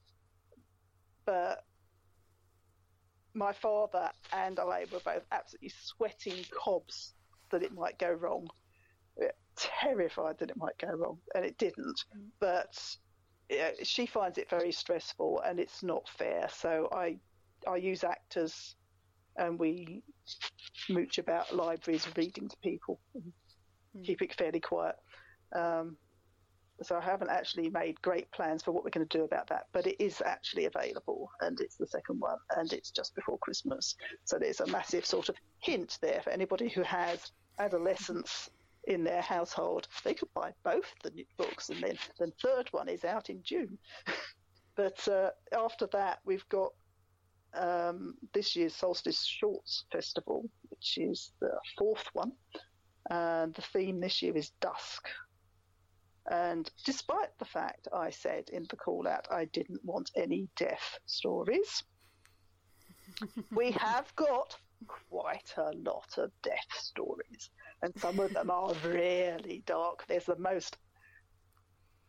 [1.26, 1.64] but
[3.34, 7.14] my father and I were both absolutely sweating cobs
[7.50, 8.48] that it might go wrong.
[9.16, 12.04] We're terrified that it might go wrong, and it didn't.
[12.16, 12.26] Mm.
[12.40, 12.96] But
[13.82, 16.48] she finds it very stressful, and it's not fair.
[16.50, 17.18] So I,
[17.66, 18.74] I use actors,
[19.36, 20.02] and we
[20.88, 24.04] mooch about libraries, reading to people, mm.
[24.04, 24.96] keep it fairly quiet.
[25.54, 25.96] Um,
[26.82, 29.66] so I haven't actually made great plans for what we're going to do about that,
[29.72, 33.96] but it is actually available, and it's the second one, and it's just before Christmas.
[34.24, 38.50] So there's a massive sort of hint there for anybody who has adolescents
[38.86, 39.88] in their household.
[40.04, 43.42] They could buy both the new books, and then the third one is out in
[43.42, 43.76] June.
[44.76, 46.72] but uh, after that, we've got
[47.54, 52.32] um, this year's Solstice Shorts Festival, which is the fourth one.
[53.10, 55.08] And the theme this year is dusk,
[56.30, 60.98] and despite the fact I said in the call out I didn't want any death
[61.06, 61.82] stories,
[63.50, 67.50] we have got quite a lot of death stories.
[67.82, 70.04] And some of them are really dark.
[70.06, 70.76] There's the most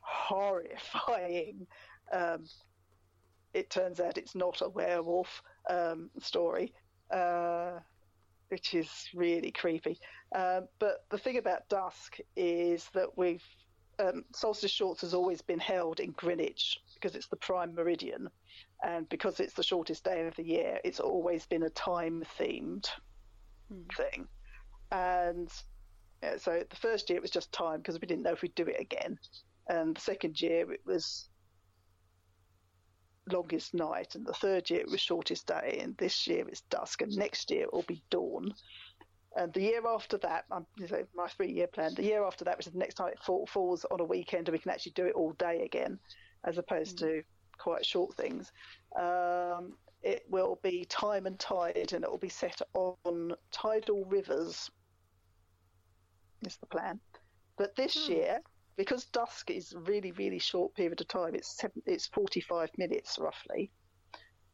[0.01, 1.67] horrifying.
[2.11, 2.45] Um,
[3.53, 6.73] it turns out it's not a werewolf um, story,
[7.11, 7.79] uh,
[8.49, 9.99] which is really creepy.
[10.35, 13.43] Uh, but the thing about Dusk is that we've
[13.99, 18.29] um, solstice shorts has always been held in Greenwich because it's the prime meridian,
[18.83, 22.87] and because it's the shortest day of the year, it's always been a time themed
[23.69, 23.81] hmm.
[23.95, 24.27] thing.
[24.91, 25.51] And
[26.23, 28.55] yeah, so the first year it was just time because we didn't know if we'd
[28.55, 29.19] do it again,
[29.67, 31.29] and the second year it was
[33.31, 37.01] longest night, and the third year it was shortest day, and this year it's dusk,
[37.01, 38.53] and next year it will be dawn.
[39.35, 41.93] And the year after that, know, my three-year plan.
[41.93, 44.47] The year after that, which is the next time it fall, falls on a weekend,
[44.47, 45.99] and we can actually do it all day again,
[46.43, 47.01] as opposed mm.
[47.01, 47.23] to
[47.57, 48.51] quite short things.
[48.99, 54.71] Um, it will be time and tide, and it will be set on tidal rivers.
[56.45, 56.99] Is the plan.
[57.57, 58.09] But this mm.
[58.09, 58.39] year,
[58.77, 63.19] because dusk is a really, really short period of time, it's seven, it's 45 minutes
[63.19, 63.71] roughly.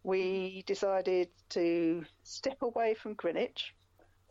[0.03, 3.73] We decided to step away from Greenwich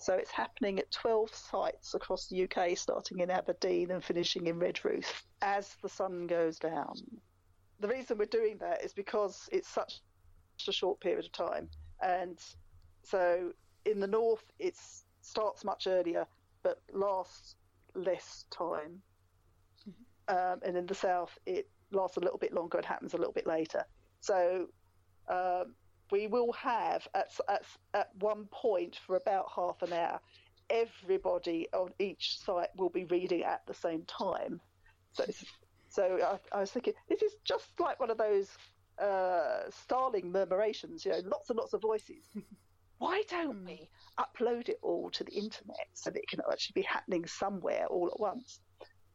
[0.05, 4.59] so it's happening at 12 sites across the UK, starting in Aberdeen and finishing in
[4.59, 6.92] Redruth as the sun goes down.
[7.80, 10.02] The reason we're doing that is because it's such
[10.68, 11.70] a short period of time.
[12.02, 12.38] And
[13.02, 13.52] so
[13.86, 14.76] in the north, it
[15.22, 16.26] starts much earlier
[16.62, 17.57] but lasts
[17.94, 19.00] less time.
[19.88, 20.36] Mm-hmm.
[20.36, 23.32] Um, and in the south, it lasts a little bit longer and happens a little
[23.32, 23.84] bit later.
[24.20, 24.66] So
[25.30, 25.74] um,
[26.11, 30.20] we will have at, at, at one point for about half an hour
[30.70, 34.61] everybody on each site will be reading at the same time.
[35.12, 35.24] So,
[35.88, 38.48] so I, I was thinking, this is just like one of those
[38.98, 42.24] uh, Starling murmurations, you know, lots and lots of voices.
[42.98, 43.66] Why don't hmm.
[43.66, 43.88] we
[44.18, 48.09] upload it all to the internet so that it can actually be happening somewhere all
[48.09, 48.61] at once?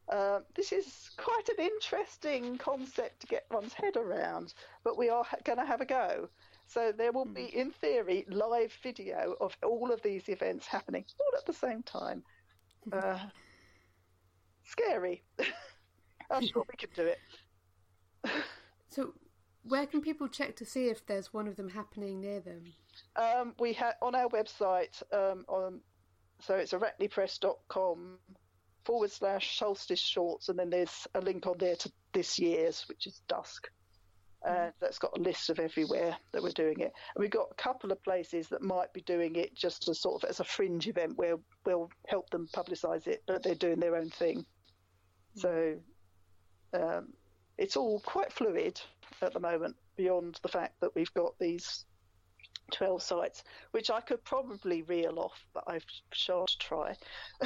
[0.09, 5.23] Uh, this is quite an interesting concept to get one's head around, but we are
[5.23, 6.27] ha- going to have a go.
[6.69, 7.59] So there will be, hmm.
[7.59, 12.23] in theory, live video of all of these events happening all at the same time.
[12.93, 13.19] Uh,
[14.63, 15.21] scary.
[16.31, 17.19] I'm sure we can do it.
[18.89, 19.13] so,
[19.63, 22.63] where can people check to see if there's one of them happening near them?
[23.17, 25.81] Um, we have on our website um, on
[26.39, 28.17] so it's arachnepress.com
[28.85, 33.07] forward slash solstice shorts, and then there's a link on there to this year's, which
[33.07, 33.69] is dusk.
[34.47, 36.93] Uh, that's got a list of everywhere that we're doing it.
[37.15, 40.23] And we've got a couple of places that might be doing it just as sort
[40.23, 41.35] of as a fringe event where
[41.65, 44.45] we'll help them publicise it, but they're doing their own thing.
[45.35, 45.75] So
[46.73, 47.09] um,
[47.57, 48.79] it's all quite fluid
[49.21, 51.83] at the moment, beyond the fact that we've got these
[52.71, 56.95] 12 sites, which I could probably reel off, but I've shan't try.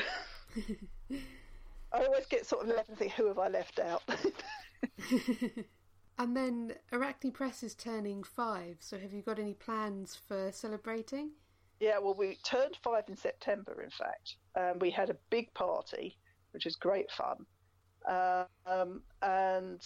[1.93, 4.03] I always get sort of left and think, who have I left out?
[6.17, 11.31] and then Arachne Press is turning five, so have you got any plans for celebrating?
[11.79, 14.35] Yeah, well, we turned five in September, in fact.
[14.55, 16.17] Um, we had a big party,
[16.51, 17.45] which was great fun.
[18.07, 19.81] Um, and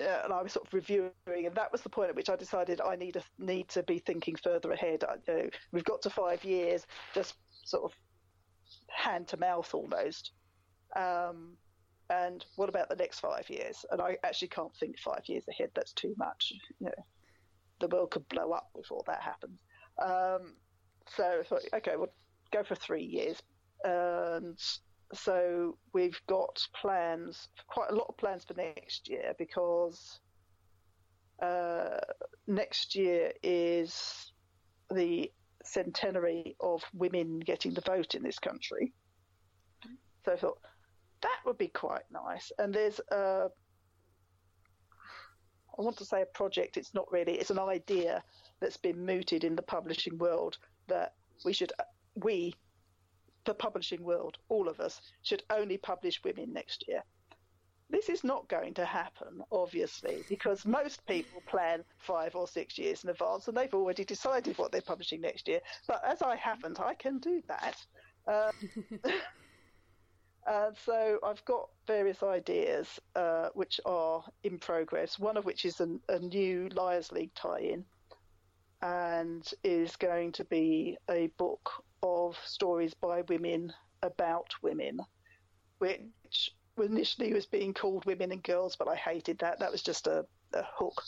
[0.00, 2.36] uh, and I was sort of reviewing, and that was the point at which I
[2.36, 5.04] decided I need a, need to be thinking further ahead.
[5.04, 7.92] I, you know, we've got to five years, just sort of
[8.88, 10.32] hand to mouth almost.
[10.94, 11.56] Um,
[12.08, 13.84] and what about the next five years?
[13.90, 15.70] And I actually can't think five years ahead.
[15.74, 16.52] That's too much.
[16.78, 17.04] You know,
[17.80, 19.58] the world could blow up before that happens.
[20.00, 20.54] Um,
[21.08, 22.12] so I thought, okay, we'll
[22.52, 23.42] go for three years.
[23.84, 24.58] And
[25.12, 30.20] so we've got plans, quite a lot of plans for next year because
[31.42, 31.98] uh,
[32.46, 34.32] next year is
[34.92, 35.30] the
[35.64, 38.92] centenary of women getting the vote in this country.
[40.24, 40.58] So I thought
[41.22, 42.52] that would be quite nice.
[42.58, 43.48] And there's a,
[45.78, 48.22] I want to say a project, it's not really, it's an idea
[48.60, 50.58] that's been mooted in the publishing world
[50.88, 51.14] that
[51.44, 51.72] we should,
[52.14, 52.54] we,
[53.44, 57.02] the publishing world, all of us, should only publish women next year.
[57.88, 63.04] This is not going to happen, obviously, because most people plan five or six years
[63.04, 65.60] in advance and they've already decided what they're publishing next year.
[65.86, 67.76] But as I haven't, I can do that.
[68.26, 68.50] Uh,
[70.46, 75.64] Uh, and so I've got various ideas uh, which are in progress, one of which
[75.64, 77.84] is an, a new Liars League tie in
[78.82, 81.70] and is going to be a book
[82.02, 83.72] of stories by women
[84.02, 85.00] about women,
[85.78, 89.58] which initially was being called Women and Girls, but I hated that.
[89.58, 91.02] That was just a, a hook.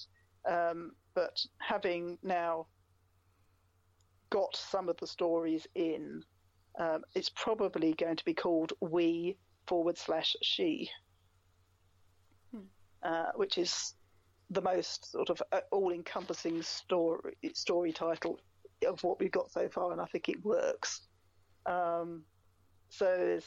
[0.49, 2.67] Um, but having now
[4.31, 6.23] got some of the stories in,
[6.79, 10.89] um, it's probably going to be called We forward slash She,
[12.53, 12.63] hmm.
[13.03, 13.95] uh, which is
[14.51, 18.41] the most sort of uh, all-encompassing story story title
[18.87, 21.03] of what we've got so far, and I think it works.
[21.67, 22.23] Um,
[22.89, 23.41] so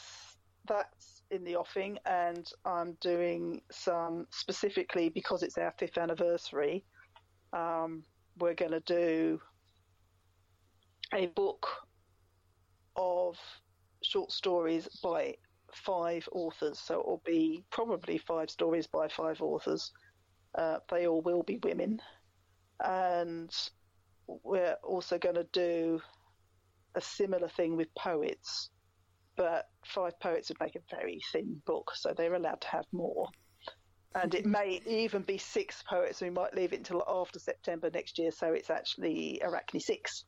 [0.67, 6.83] that's in the offing, and I'm doing some specifically because it's our fifth anniversary.
[7.53, 8.03] Um,
[8.37, 9.39] we're going to do
[11.13, 11.67] a book
[12.95, 13.37] of
[14.03, 15.35] short stories by
[15.73, 16.79] five authors.
[16.79, 19.91] So it will be probably five stories by five authors.
[20.55, 22.01] Uh, they all will be women.
[22.83, 23.51] And
[24.27, 26.01] we're also going to do
[26.95, 28.69] a similar thing with poets,
[29.37, 33.27] but five poets would make a very thin book, so they're allowed to have more.
[34.13, 36.19] And it may even be six poets.
[36.19, 40.25] We might leave it until after September next year, so it's actually Arachne six,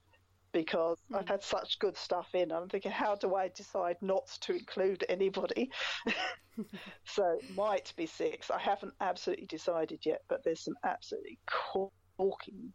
[0.54, 1.20] because mm.
[1.20, 2.52] I've had such good stuff in.
[2.52, 5.70] I'm thinking, how do I decide not to include anybody?
[7.06, 8.50] so it might be six.
[8.50, 11.40] I haven't absolutely decided yet, but there's some absolutely
[12.18, 12.74] corking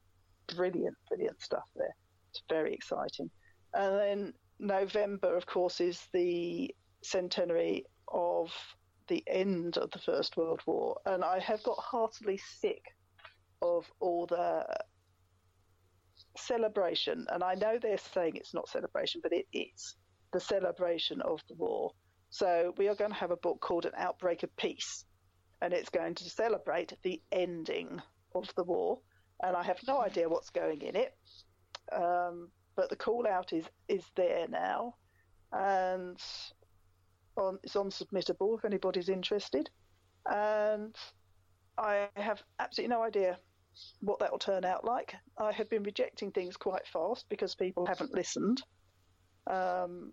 [0.55, 1.95] brilliant, brilliant stuff there.
[2.31, 3.31] It's very exciting.
[3.75, 8.53] And then November, of course, is the centenary of
[9.09, 10.99] the end of the First World War.
[11.07, 12.83] And I have got heartily sick
[13.63, 14.67] of all the
[16.39, 17.27] celebration.
[17.31, 19.97] And I know they're saying it's not celebration, but it is
[20.33, 21.93] the celebration of the war.
[22.31, 25.05] So we are going to have a book called An Outbreak of Peace.
[25.61, 28.01] And it's going to celebrate the ending
[28.35, 29.01] of the war
[29.43, 31.15] and I have no idea what's going in it.
[31.93, 34.95] Um, but the call out is is there now,
[35.53, 36.21] and
[37.37, 39.69] on it's on submittable if anybody's interested,
[40.27, 40.95] and
[41.77, 43.39] I have absolutely no idea
[44.01, 45.15] what that will turn out like.
[45.39, 48.63] I have been rejecting things quite fast because people haven't listened.
[49.47, 50.13] Um,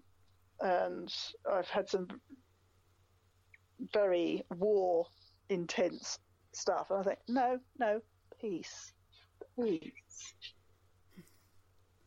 [0.61, 1.13] and
[1.51, 2.07] I've had some
[3.93, 5.05] very war
[5.49, 6.19] intense
[6.53, 6.89] stuff.
[6.89, 7.99] And I think, no, no,
[8.39, 8.93] peace,
[9.59, 10.33] peace.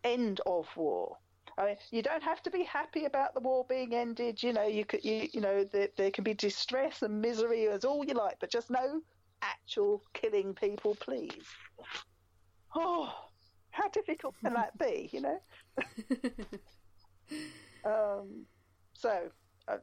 [0.04, 1.16] End of war.
[1.58, 4.42] I mean, you don't have to be happy about the war being ended.
[4.42, 7.84] You know, you could, you, you know, there, there can be distress and misery as
[7.84, 9.00] all you like, but just no
[9.42, 11.44] actual killing people, please.
[12.74, 13.12] Oh,
[13.70, 15.10] how difficult can that be?
[15.12, 15.38] You know.
[17.84, 18.46] um,
[18.94, 19.28] so
[19.68, 19.76] uh,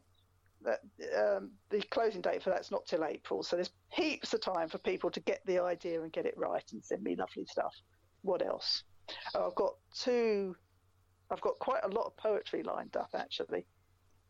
[1.18, 4.78] um, the closing date for that's not till April, so there's heaps of time for
[4.80, 7.74] people to get the idea and get it right and send me lovely stuff.
[8.22, 8.84] What else?
[9.36, 10.56] Oh, I've got two.
[11.32, 13.66] I've got quite a lot of poetry lined up actually,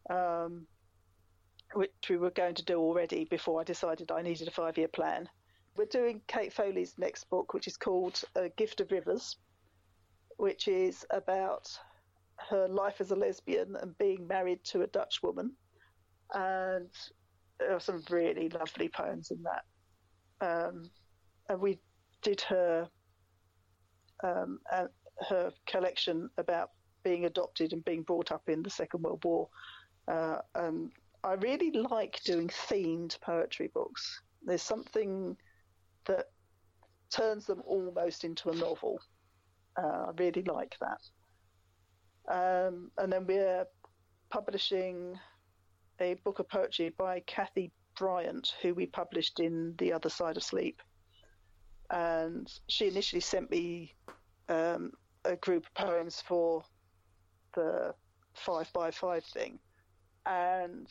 [0.09, 0.65] um,
[1.76, 5.28] which we were going to do already before I decided I needed a five-year plan.
[5.76, 9.38] We're doing Kate Foley's next book, which is called A Gift of Rivers,
[10.38, 11.67] which is about
[12.49, 15.51] her life as a lesbian and being married to a Dutch woman.
[16.34, 16.89] And
[17.59, 19.63] there are some really lovely poems in that.
[20.41, 20.89] Um,
[21.49, 21.80] and we
[22.21, 22.88] did her
[24.23, 24.59] um,
[25.30, 26.71] her collection about
[27.03, 29.49] being adopted and being brought up in the Second World War.
[30.07, 30.38] Uh,
[31.26, 34.21] I really like doing themed poetry books.
[34.45, 35.36] There's something
[36.05, 36.28] that
[37.09, 38.99] turns them almost into a novel.
[39.76, 41.01] Uh, I really like that.
[42.32, 43.65] Um, and then we're
[44.30, 45.17] publishing
[45.99, 50.43] a book of poetry by Kathy Bryant, who we published in The Other Side of
[50.43, 50.80] Sleep.
[51.89, 53.95] And she initially sent me
[54.47, 54.91] um,
[55.23, 56.63] a group of poems for
[57.55, 57.95] the
[58.36, 59.57] five by five thing.
[60.28, 60.88] And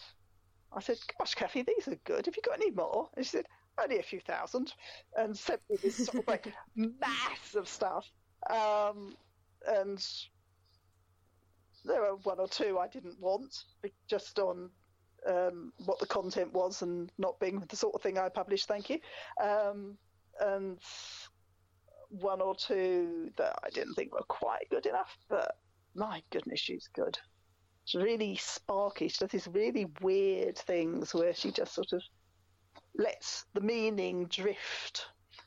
[0.75, 2.27] I said, Gosh, Kathy, these are good.
[2.27, 3.09] Have you got any more?
[3.17, 3.47] And she said,
[3.81, 4.73] Only a few thousand.
[5.17, 8.07] And sent me this sort of like mass of stuff.
[8.51, 9.17] Um,
[9.67, 10.05] and
[11.85, 13.55] there were one or two I didn't want,
[14.09, 14.71] just on
[15.27, 18.69] um, what the content was and not being the sort of thing I published.
[18.69, 18.99] Thank you.
[19.43, 19.97] Um,
[20.41, 20.79] and
[22.09, 25.57] one or two that I didn't think were quite good enough, but
[25.95, 27.19] my goodness, she's good.
[27.93, 29.09] Really sparky.
[29.09, 32.03] She does these really weird things where she just sort of
[32.97, 35.07] lets the meaning drift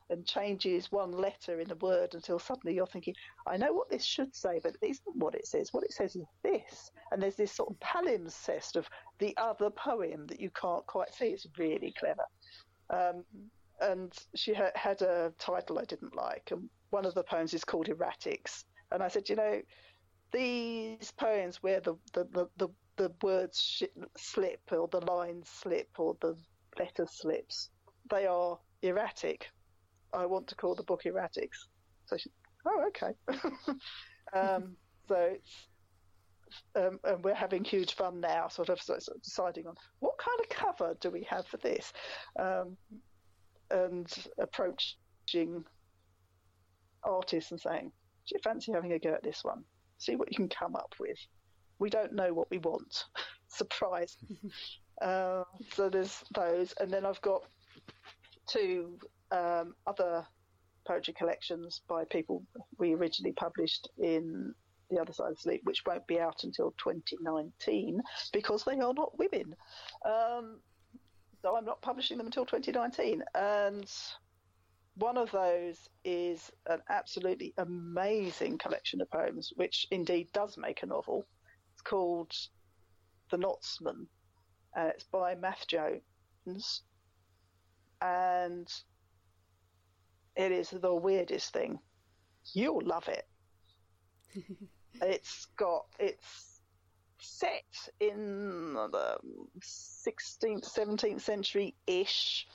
[0.09, 3.13] and changes one letter in a word until suddenly you're thinking,
[3.45, 5.73] I know what this should say, but it isn't what it says.
[5.73, 6.91] What it says is this.
[7.11, 8.87] And there's this sort of palimpsest of
[9.19, 11.27] the other poem that you can't quite see.
[11.27, 12.23] It's really clever.
[12.89, 13.23] Um,
[13.81, 17.63] and she ha- had a title I didn't like, and one of the poems is
[17.63, 18.63] called Erratics.
[18.91, 19.61] And I said, you know,
[20.31, 22.67] these poems where the, the, the, the,
[22.97, 23.83] the words sh-
[24.17, 26.35] slip or the lines slip or the
[26.77, 27.69] letter slips,
[28.09, 29.47] they are erratic
[30.13, 31.67] I want to call the book Erratics.
[32.05, 32.29] So she,
[32.65, 33.13] oh, okay.
[34.33, 34.75] um,
[35.07, 35.35] so
[36.75, 40.39] um, and we're having huge fun now, sort of, sort of, deciding on what kind
[40.39, 41.91] of cover do we have for this,
[42.39, 42.77] um,
[43.69, 44.07] and
[44.39, 45.65] approaching
[47.03, 47.91] artists and saying,
[48.27, 49.65] "Do you fancy having a go at this one?
[49.97, 51.17] See what you can come up with."
[51.79, 53.05] We don't know what we want.
[53.47, 54.17] Surprise.
[55.01, 55.43] uh,
[55.73, 57.43] so there's those, and then I've got
[58.47, 58.97] two
[59.31, 60.25] um, other
[60.87, 62.43] poetry collections by people
[62.79, 64.53] we originally published in
[64.89, 69.17] The Other Side of Sleep, which won't be out until 2019 because they are not
[69.19, 69.53] women.
[70.05, 70.59] Um,
[71.41, 73.23] so I'm not publishing them until 2019.
[73.35, 73.91] And
[74.97, 80.87] one of those is an absolutely amazing collection of poems, which indeed does make a
[80.87, 81.25] novel.
[81.73, 82.33] It's called
[83.29, 84.07] The Knotsman,
[84.75, 86.81] and uh, it's by Math Jones.
[88.01, 88.67] And
[90.35, 91.79] it is the weirdest thing.
[92.53, 93.27] You'll love it.
[95.01, 96.61] it's got it's
[97.19, 99.17] set in the
[99.59, 102.47] 16th, 17th century ish,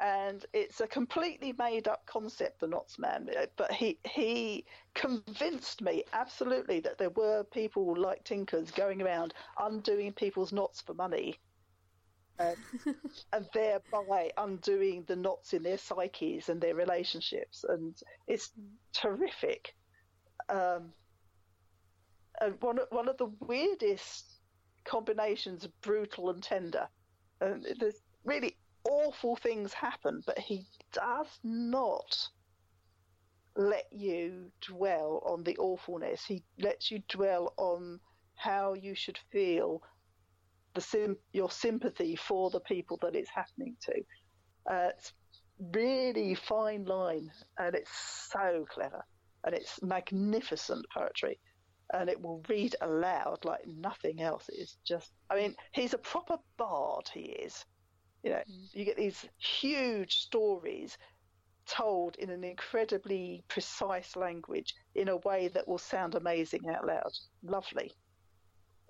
[0.00, 3.28] and it's a completely made up concept, the Knots Man.
[3.56, 4.64] But he he
[4.94, 10.94] convinced me absolutely that there were people like Tinkers going around undoing people's knots for
[10.94, 11.38] money
[12.38, 12.56] and,
[13.32, 17.64] and thereby undoing the knots in their psyches and their relationships.
[17.68, 17.94] And
[18.26, 18.50] it's
[18.92, 19.74] terrific.
[20.48, 20.92] Um,
[22.40, 24.40] and one one of the weirdest
[24.84, 26.88] combinations of brutal and tender.
[27.40, 28.56] And there's really
[28.88, 32.28] awful things happen, but he does not
[33.56, 36.24] let you dwell on the awfulness.
[36.24, 38.00] He lets you dwell on
[38.36, 39.80] how you should feel
[40.74, 43.94] the sim- your sympathy for the people that it's happening to.
[44.68, 45.12] Uh, it's
[45.72, 49.04] really fine line, and it's so clever,
[49.44, 51.38] and it's magnificent poetry,
[51.92, 54.46] and it will read aloud like nothing else.
[54.48, 57.08] It's just, I mean, he's a proper bard.
[57.12, 57.64] He is.
[58.24, 58.68] You know, mm.
[58.72, 60.96] you get these huge stories
[61.66, 67.12] told in an incredibly precise language in a way that will sound amazing out loud.
[67.42, 67.92] Lovely.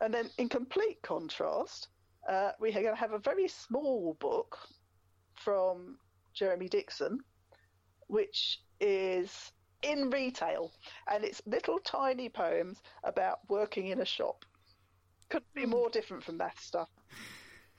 [0.01, 1.89] And then, in complete contrast,
[2.29, 4.57] uh, we are going to have a very small book
[5.35, 5.99] from
[6.33, 7.19] Jeremy Dixon,
[8.07, 10.73] which is in retail,
[11.13, 14.45] and it's little tiny poems about working in a shop.
[15.29, 15.71] Couldn't be hmm.
[15.71, 16.89] more different from that stuff.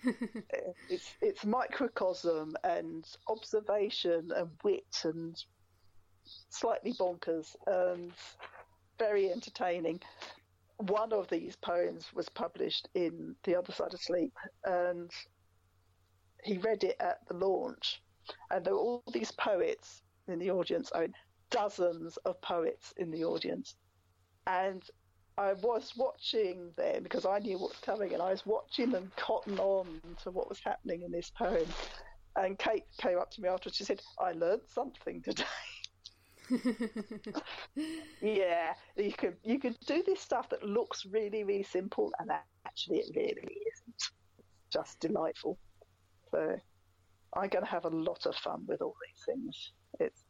[0.90, 5.44] it's it's microcosm and observation and wit and
[6.50, 8.12] slightly bonkers and
[8.98, 10.00] very entertaining
[10.78, 14.34] one of these poems was published in The Other Side of Sleep,
[14.64, 15.10] and
[16.44, 18.02] he read it at the launch.
[18.52, 21.14] And there were all these poets in the audience, I mean,
[21.50, 23.76] dozens of poets in the audience.
[24.48, 24.84] And
[25.38, 29.12] I was watching them because I knew what was coming, and I was watching them
[29.18, 31.68] cotton on to what was happening in this poem.
[32.38, 35.44] And Kate came up to me after she said, I learned something today.
[38.22, 42.30] yeah, you could you could do this stuff that looks really really simple, and
[42.66, 43.32] actually it really
[43.74, 44.04] isn't.
[44.72, 45.58] Just delightful.
[46.32, 46.56] So
[47.36, 49.72] I'm going to have a lot of fun with all these things.
[50.00, 50.24] It's.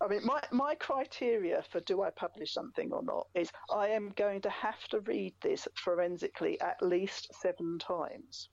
[0.00, 4.12] I mean, my, my criteria for do I publish something or not is I am
[4.16, 8.50] going to have to read this forensically at least seven times.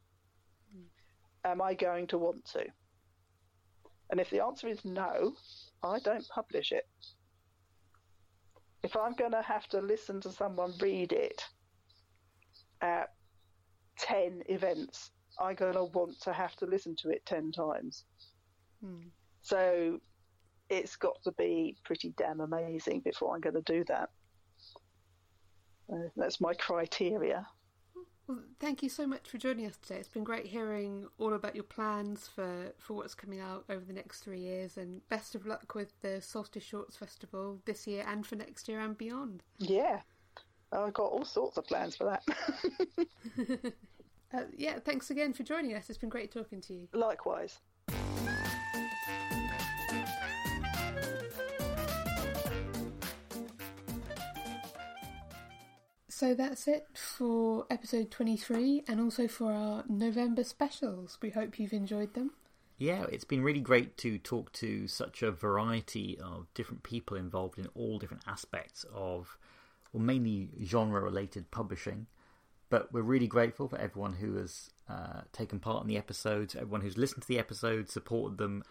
[0.76, 1.52] Mm.
[1.52, 2.66] Am I going to want to?
[4.10, 5.34] And if the answer is no,
[5.84, 6.88] I don't publish it.
[8.84, 11.44] If I'm going to have to listen to someone read it
[12.82, 13.10] at
[14.00, 18.06] 10 events, I'm going to want to have to listen to it 10 times.
[18.82, 19.08] Hmm.
[19.42, 20.00] So
[20.78, 24.10] it's got to be pretty damn amazing before I'm going to do that.
[25.92, 27.46] Uh, that's my criteria.
[28.28, 30.00] Well, thank you so much for joining us today.
[30.00, 33.92] It's been great hearing all about your plans for, for what's coming out over the
[33.92, 38.26] next three years, and best of luck with the Solstice Shorts Festival this year and
[38.26, 39.44] for next year and beyond.
[39.58, 40.00] Yeah,
[40.72, 42.24] I've got all sorts of plans for that.
[44.34, 45.90] uh, yeah, thanks again for joining us.
[45.90, 46.88] It's been great talking to you.
[46.94, 47.60] Likewise.
[56.16, 61.18] So that's it for episode 23 and also for our November specials.
[61.24, 62.34] We hope you've enjoyed them.
[62.78, 67.58] Yeah, it's been really great to talk to such a variety of different people involved
[67.58, 69.40] in all different aspects of,
[69.92, 72.06] well, mainly genre related publishing.
[72.70, 76.82] But we're really grateful for everyone who has uh, taken part in the episodes, everyone
[76.82, 78.64] who's listened to the episodes, supported them.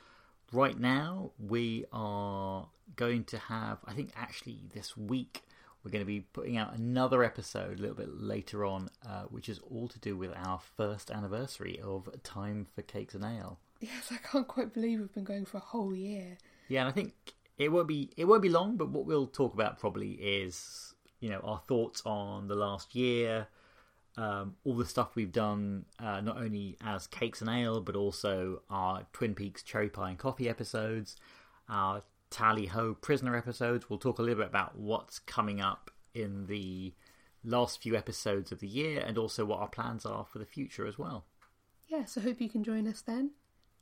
[0.52, 5.42] Right now, we are going to have, I think actually this week,
[5.84, 9.48] we're going to be putting out another episode a little bit later on, uh, which
[9.48, 13.58] is all to do with our first anniversary of Time for Cakes and Ale.
[13.80, 16.38] Yes, I can't quite believe we've been going for a whole year.
[16.68, 17.14] Yeah, and I think
[17.58, 21.28] it won't be it won't be long, but what we'll talk about probably is you
[21.28, 23.48] know our thoughts on the last year,
[24.16, 28.62] um, all the stuff we've done, uh, not only as Cakes and Ale, but also
[28.70, 31.16] our Twin Peaks Cherry Pie and Coffee episodes,
[31.68, 32.02] our
[32.32, 33.88] Tally Ho prisoner episodes.
[33.88, 36.94] We'll talk a little bit about what's coming up in the
[37.44, 40.86] last few episodes of the year and also what our plans are for the future
[40.86, 41.26] as well.
[41.88, 43.32] Yes, I hope you can join us then.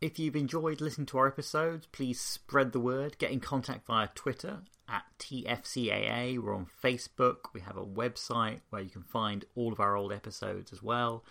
[0.00, 3.18] If you've enjoyed listening to our episodes, please spread the word.
[3.18, 6.42] Get in contact via Twitter at TFCAA.
[6.42, 7.52] We're on Facebook.
[7.52, 11.22] We have a website where you can find all of our old episodes as well.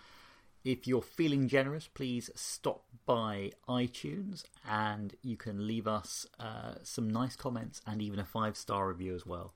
[0.64, 7.08] If you're feeling generous, please stop by iTunes and you can leave us uh, some
[7.08, 9.54] nice comments and even a five star review as well.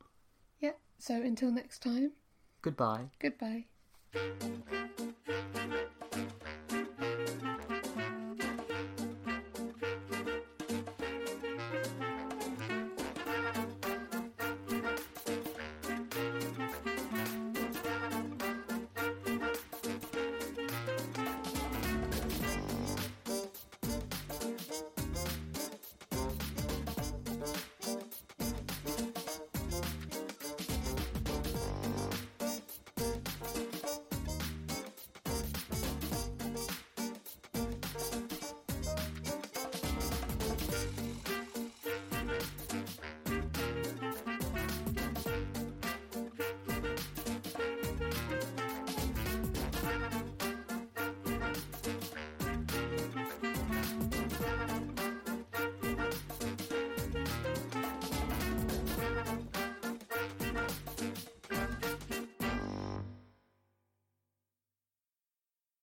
[0.61, 2.13] Yeah, so until next time.
[2.63, 3.11] Goodbye.
[3.21, 3.67] Goodbye.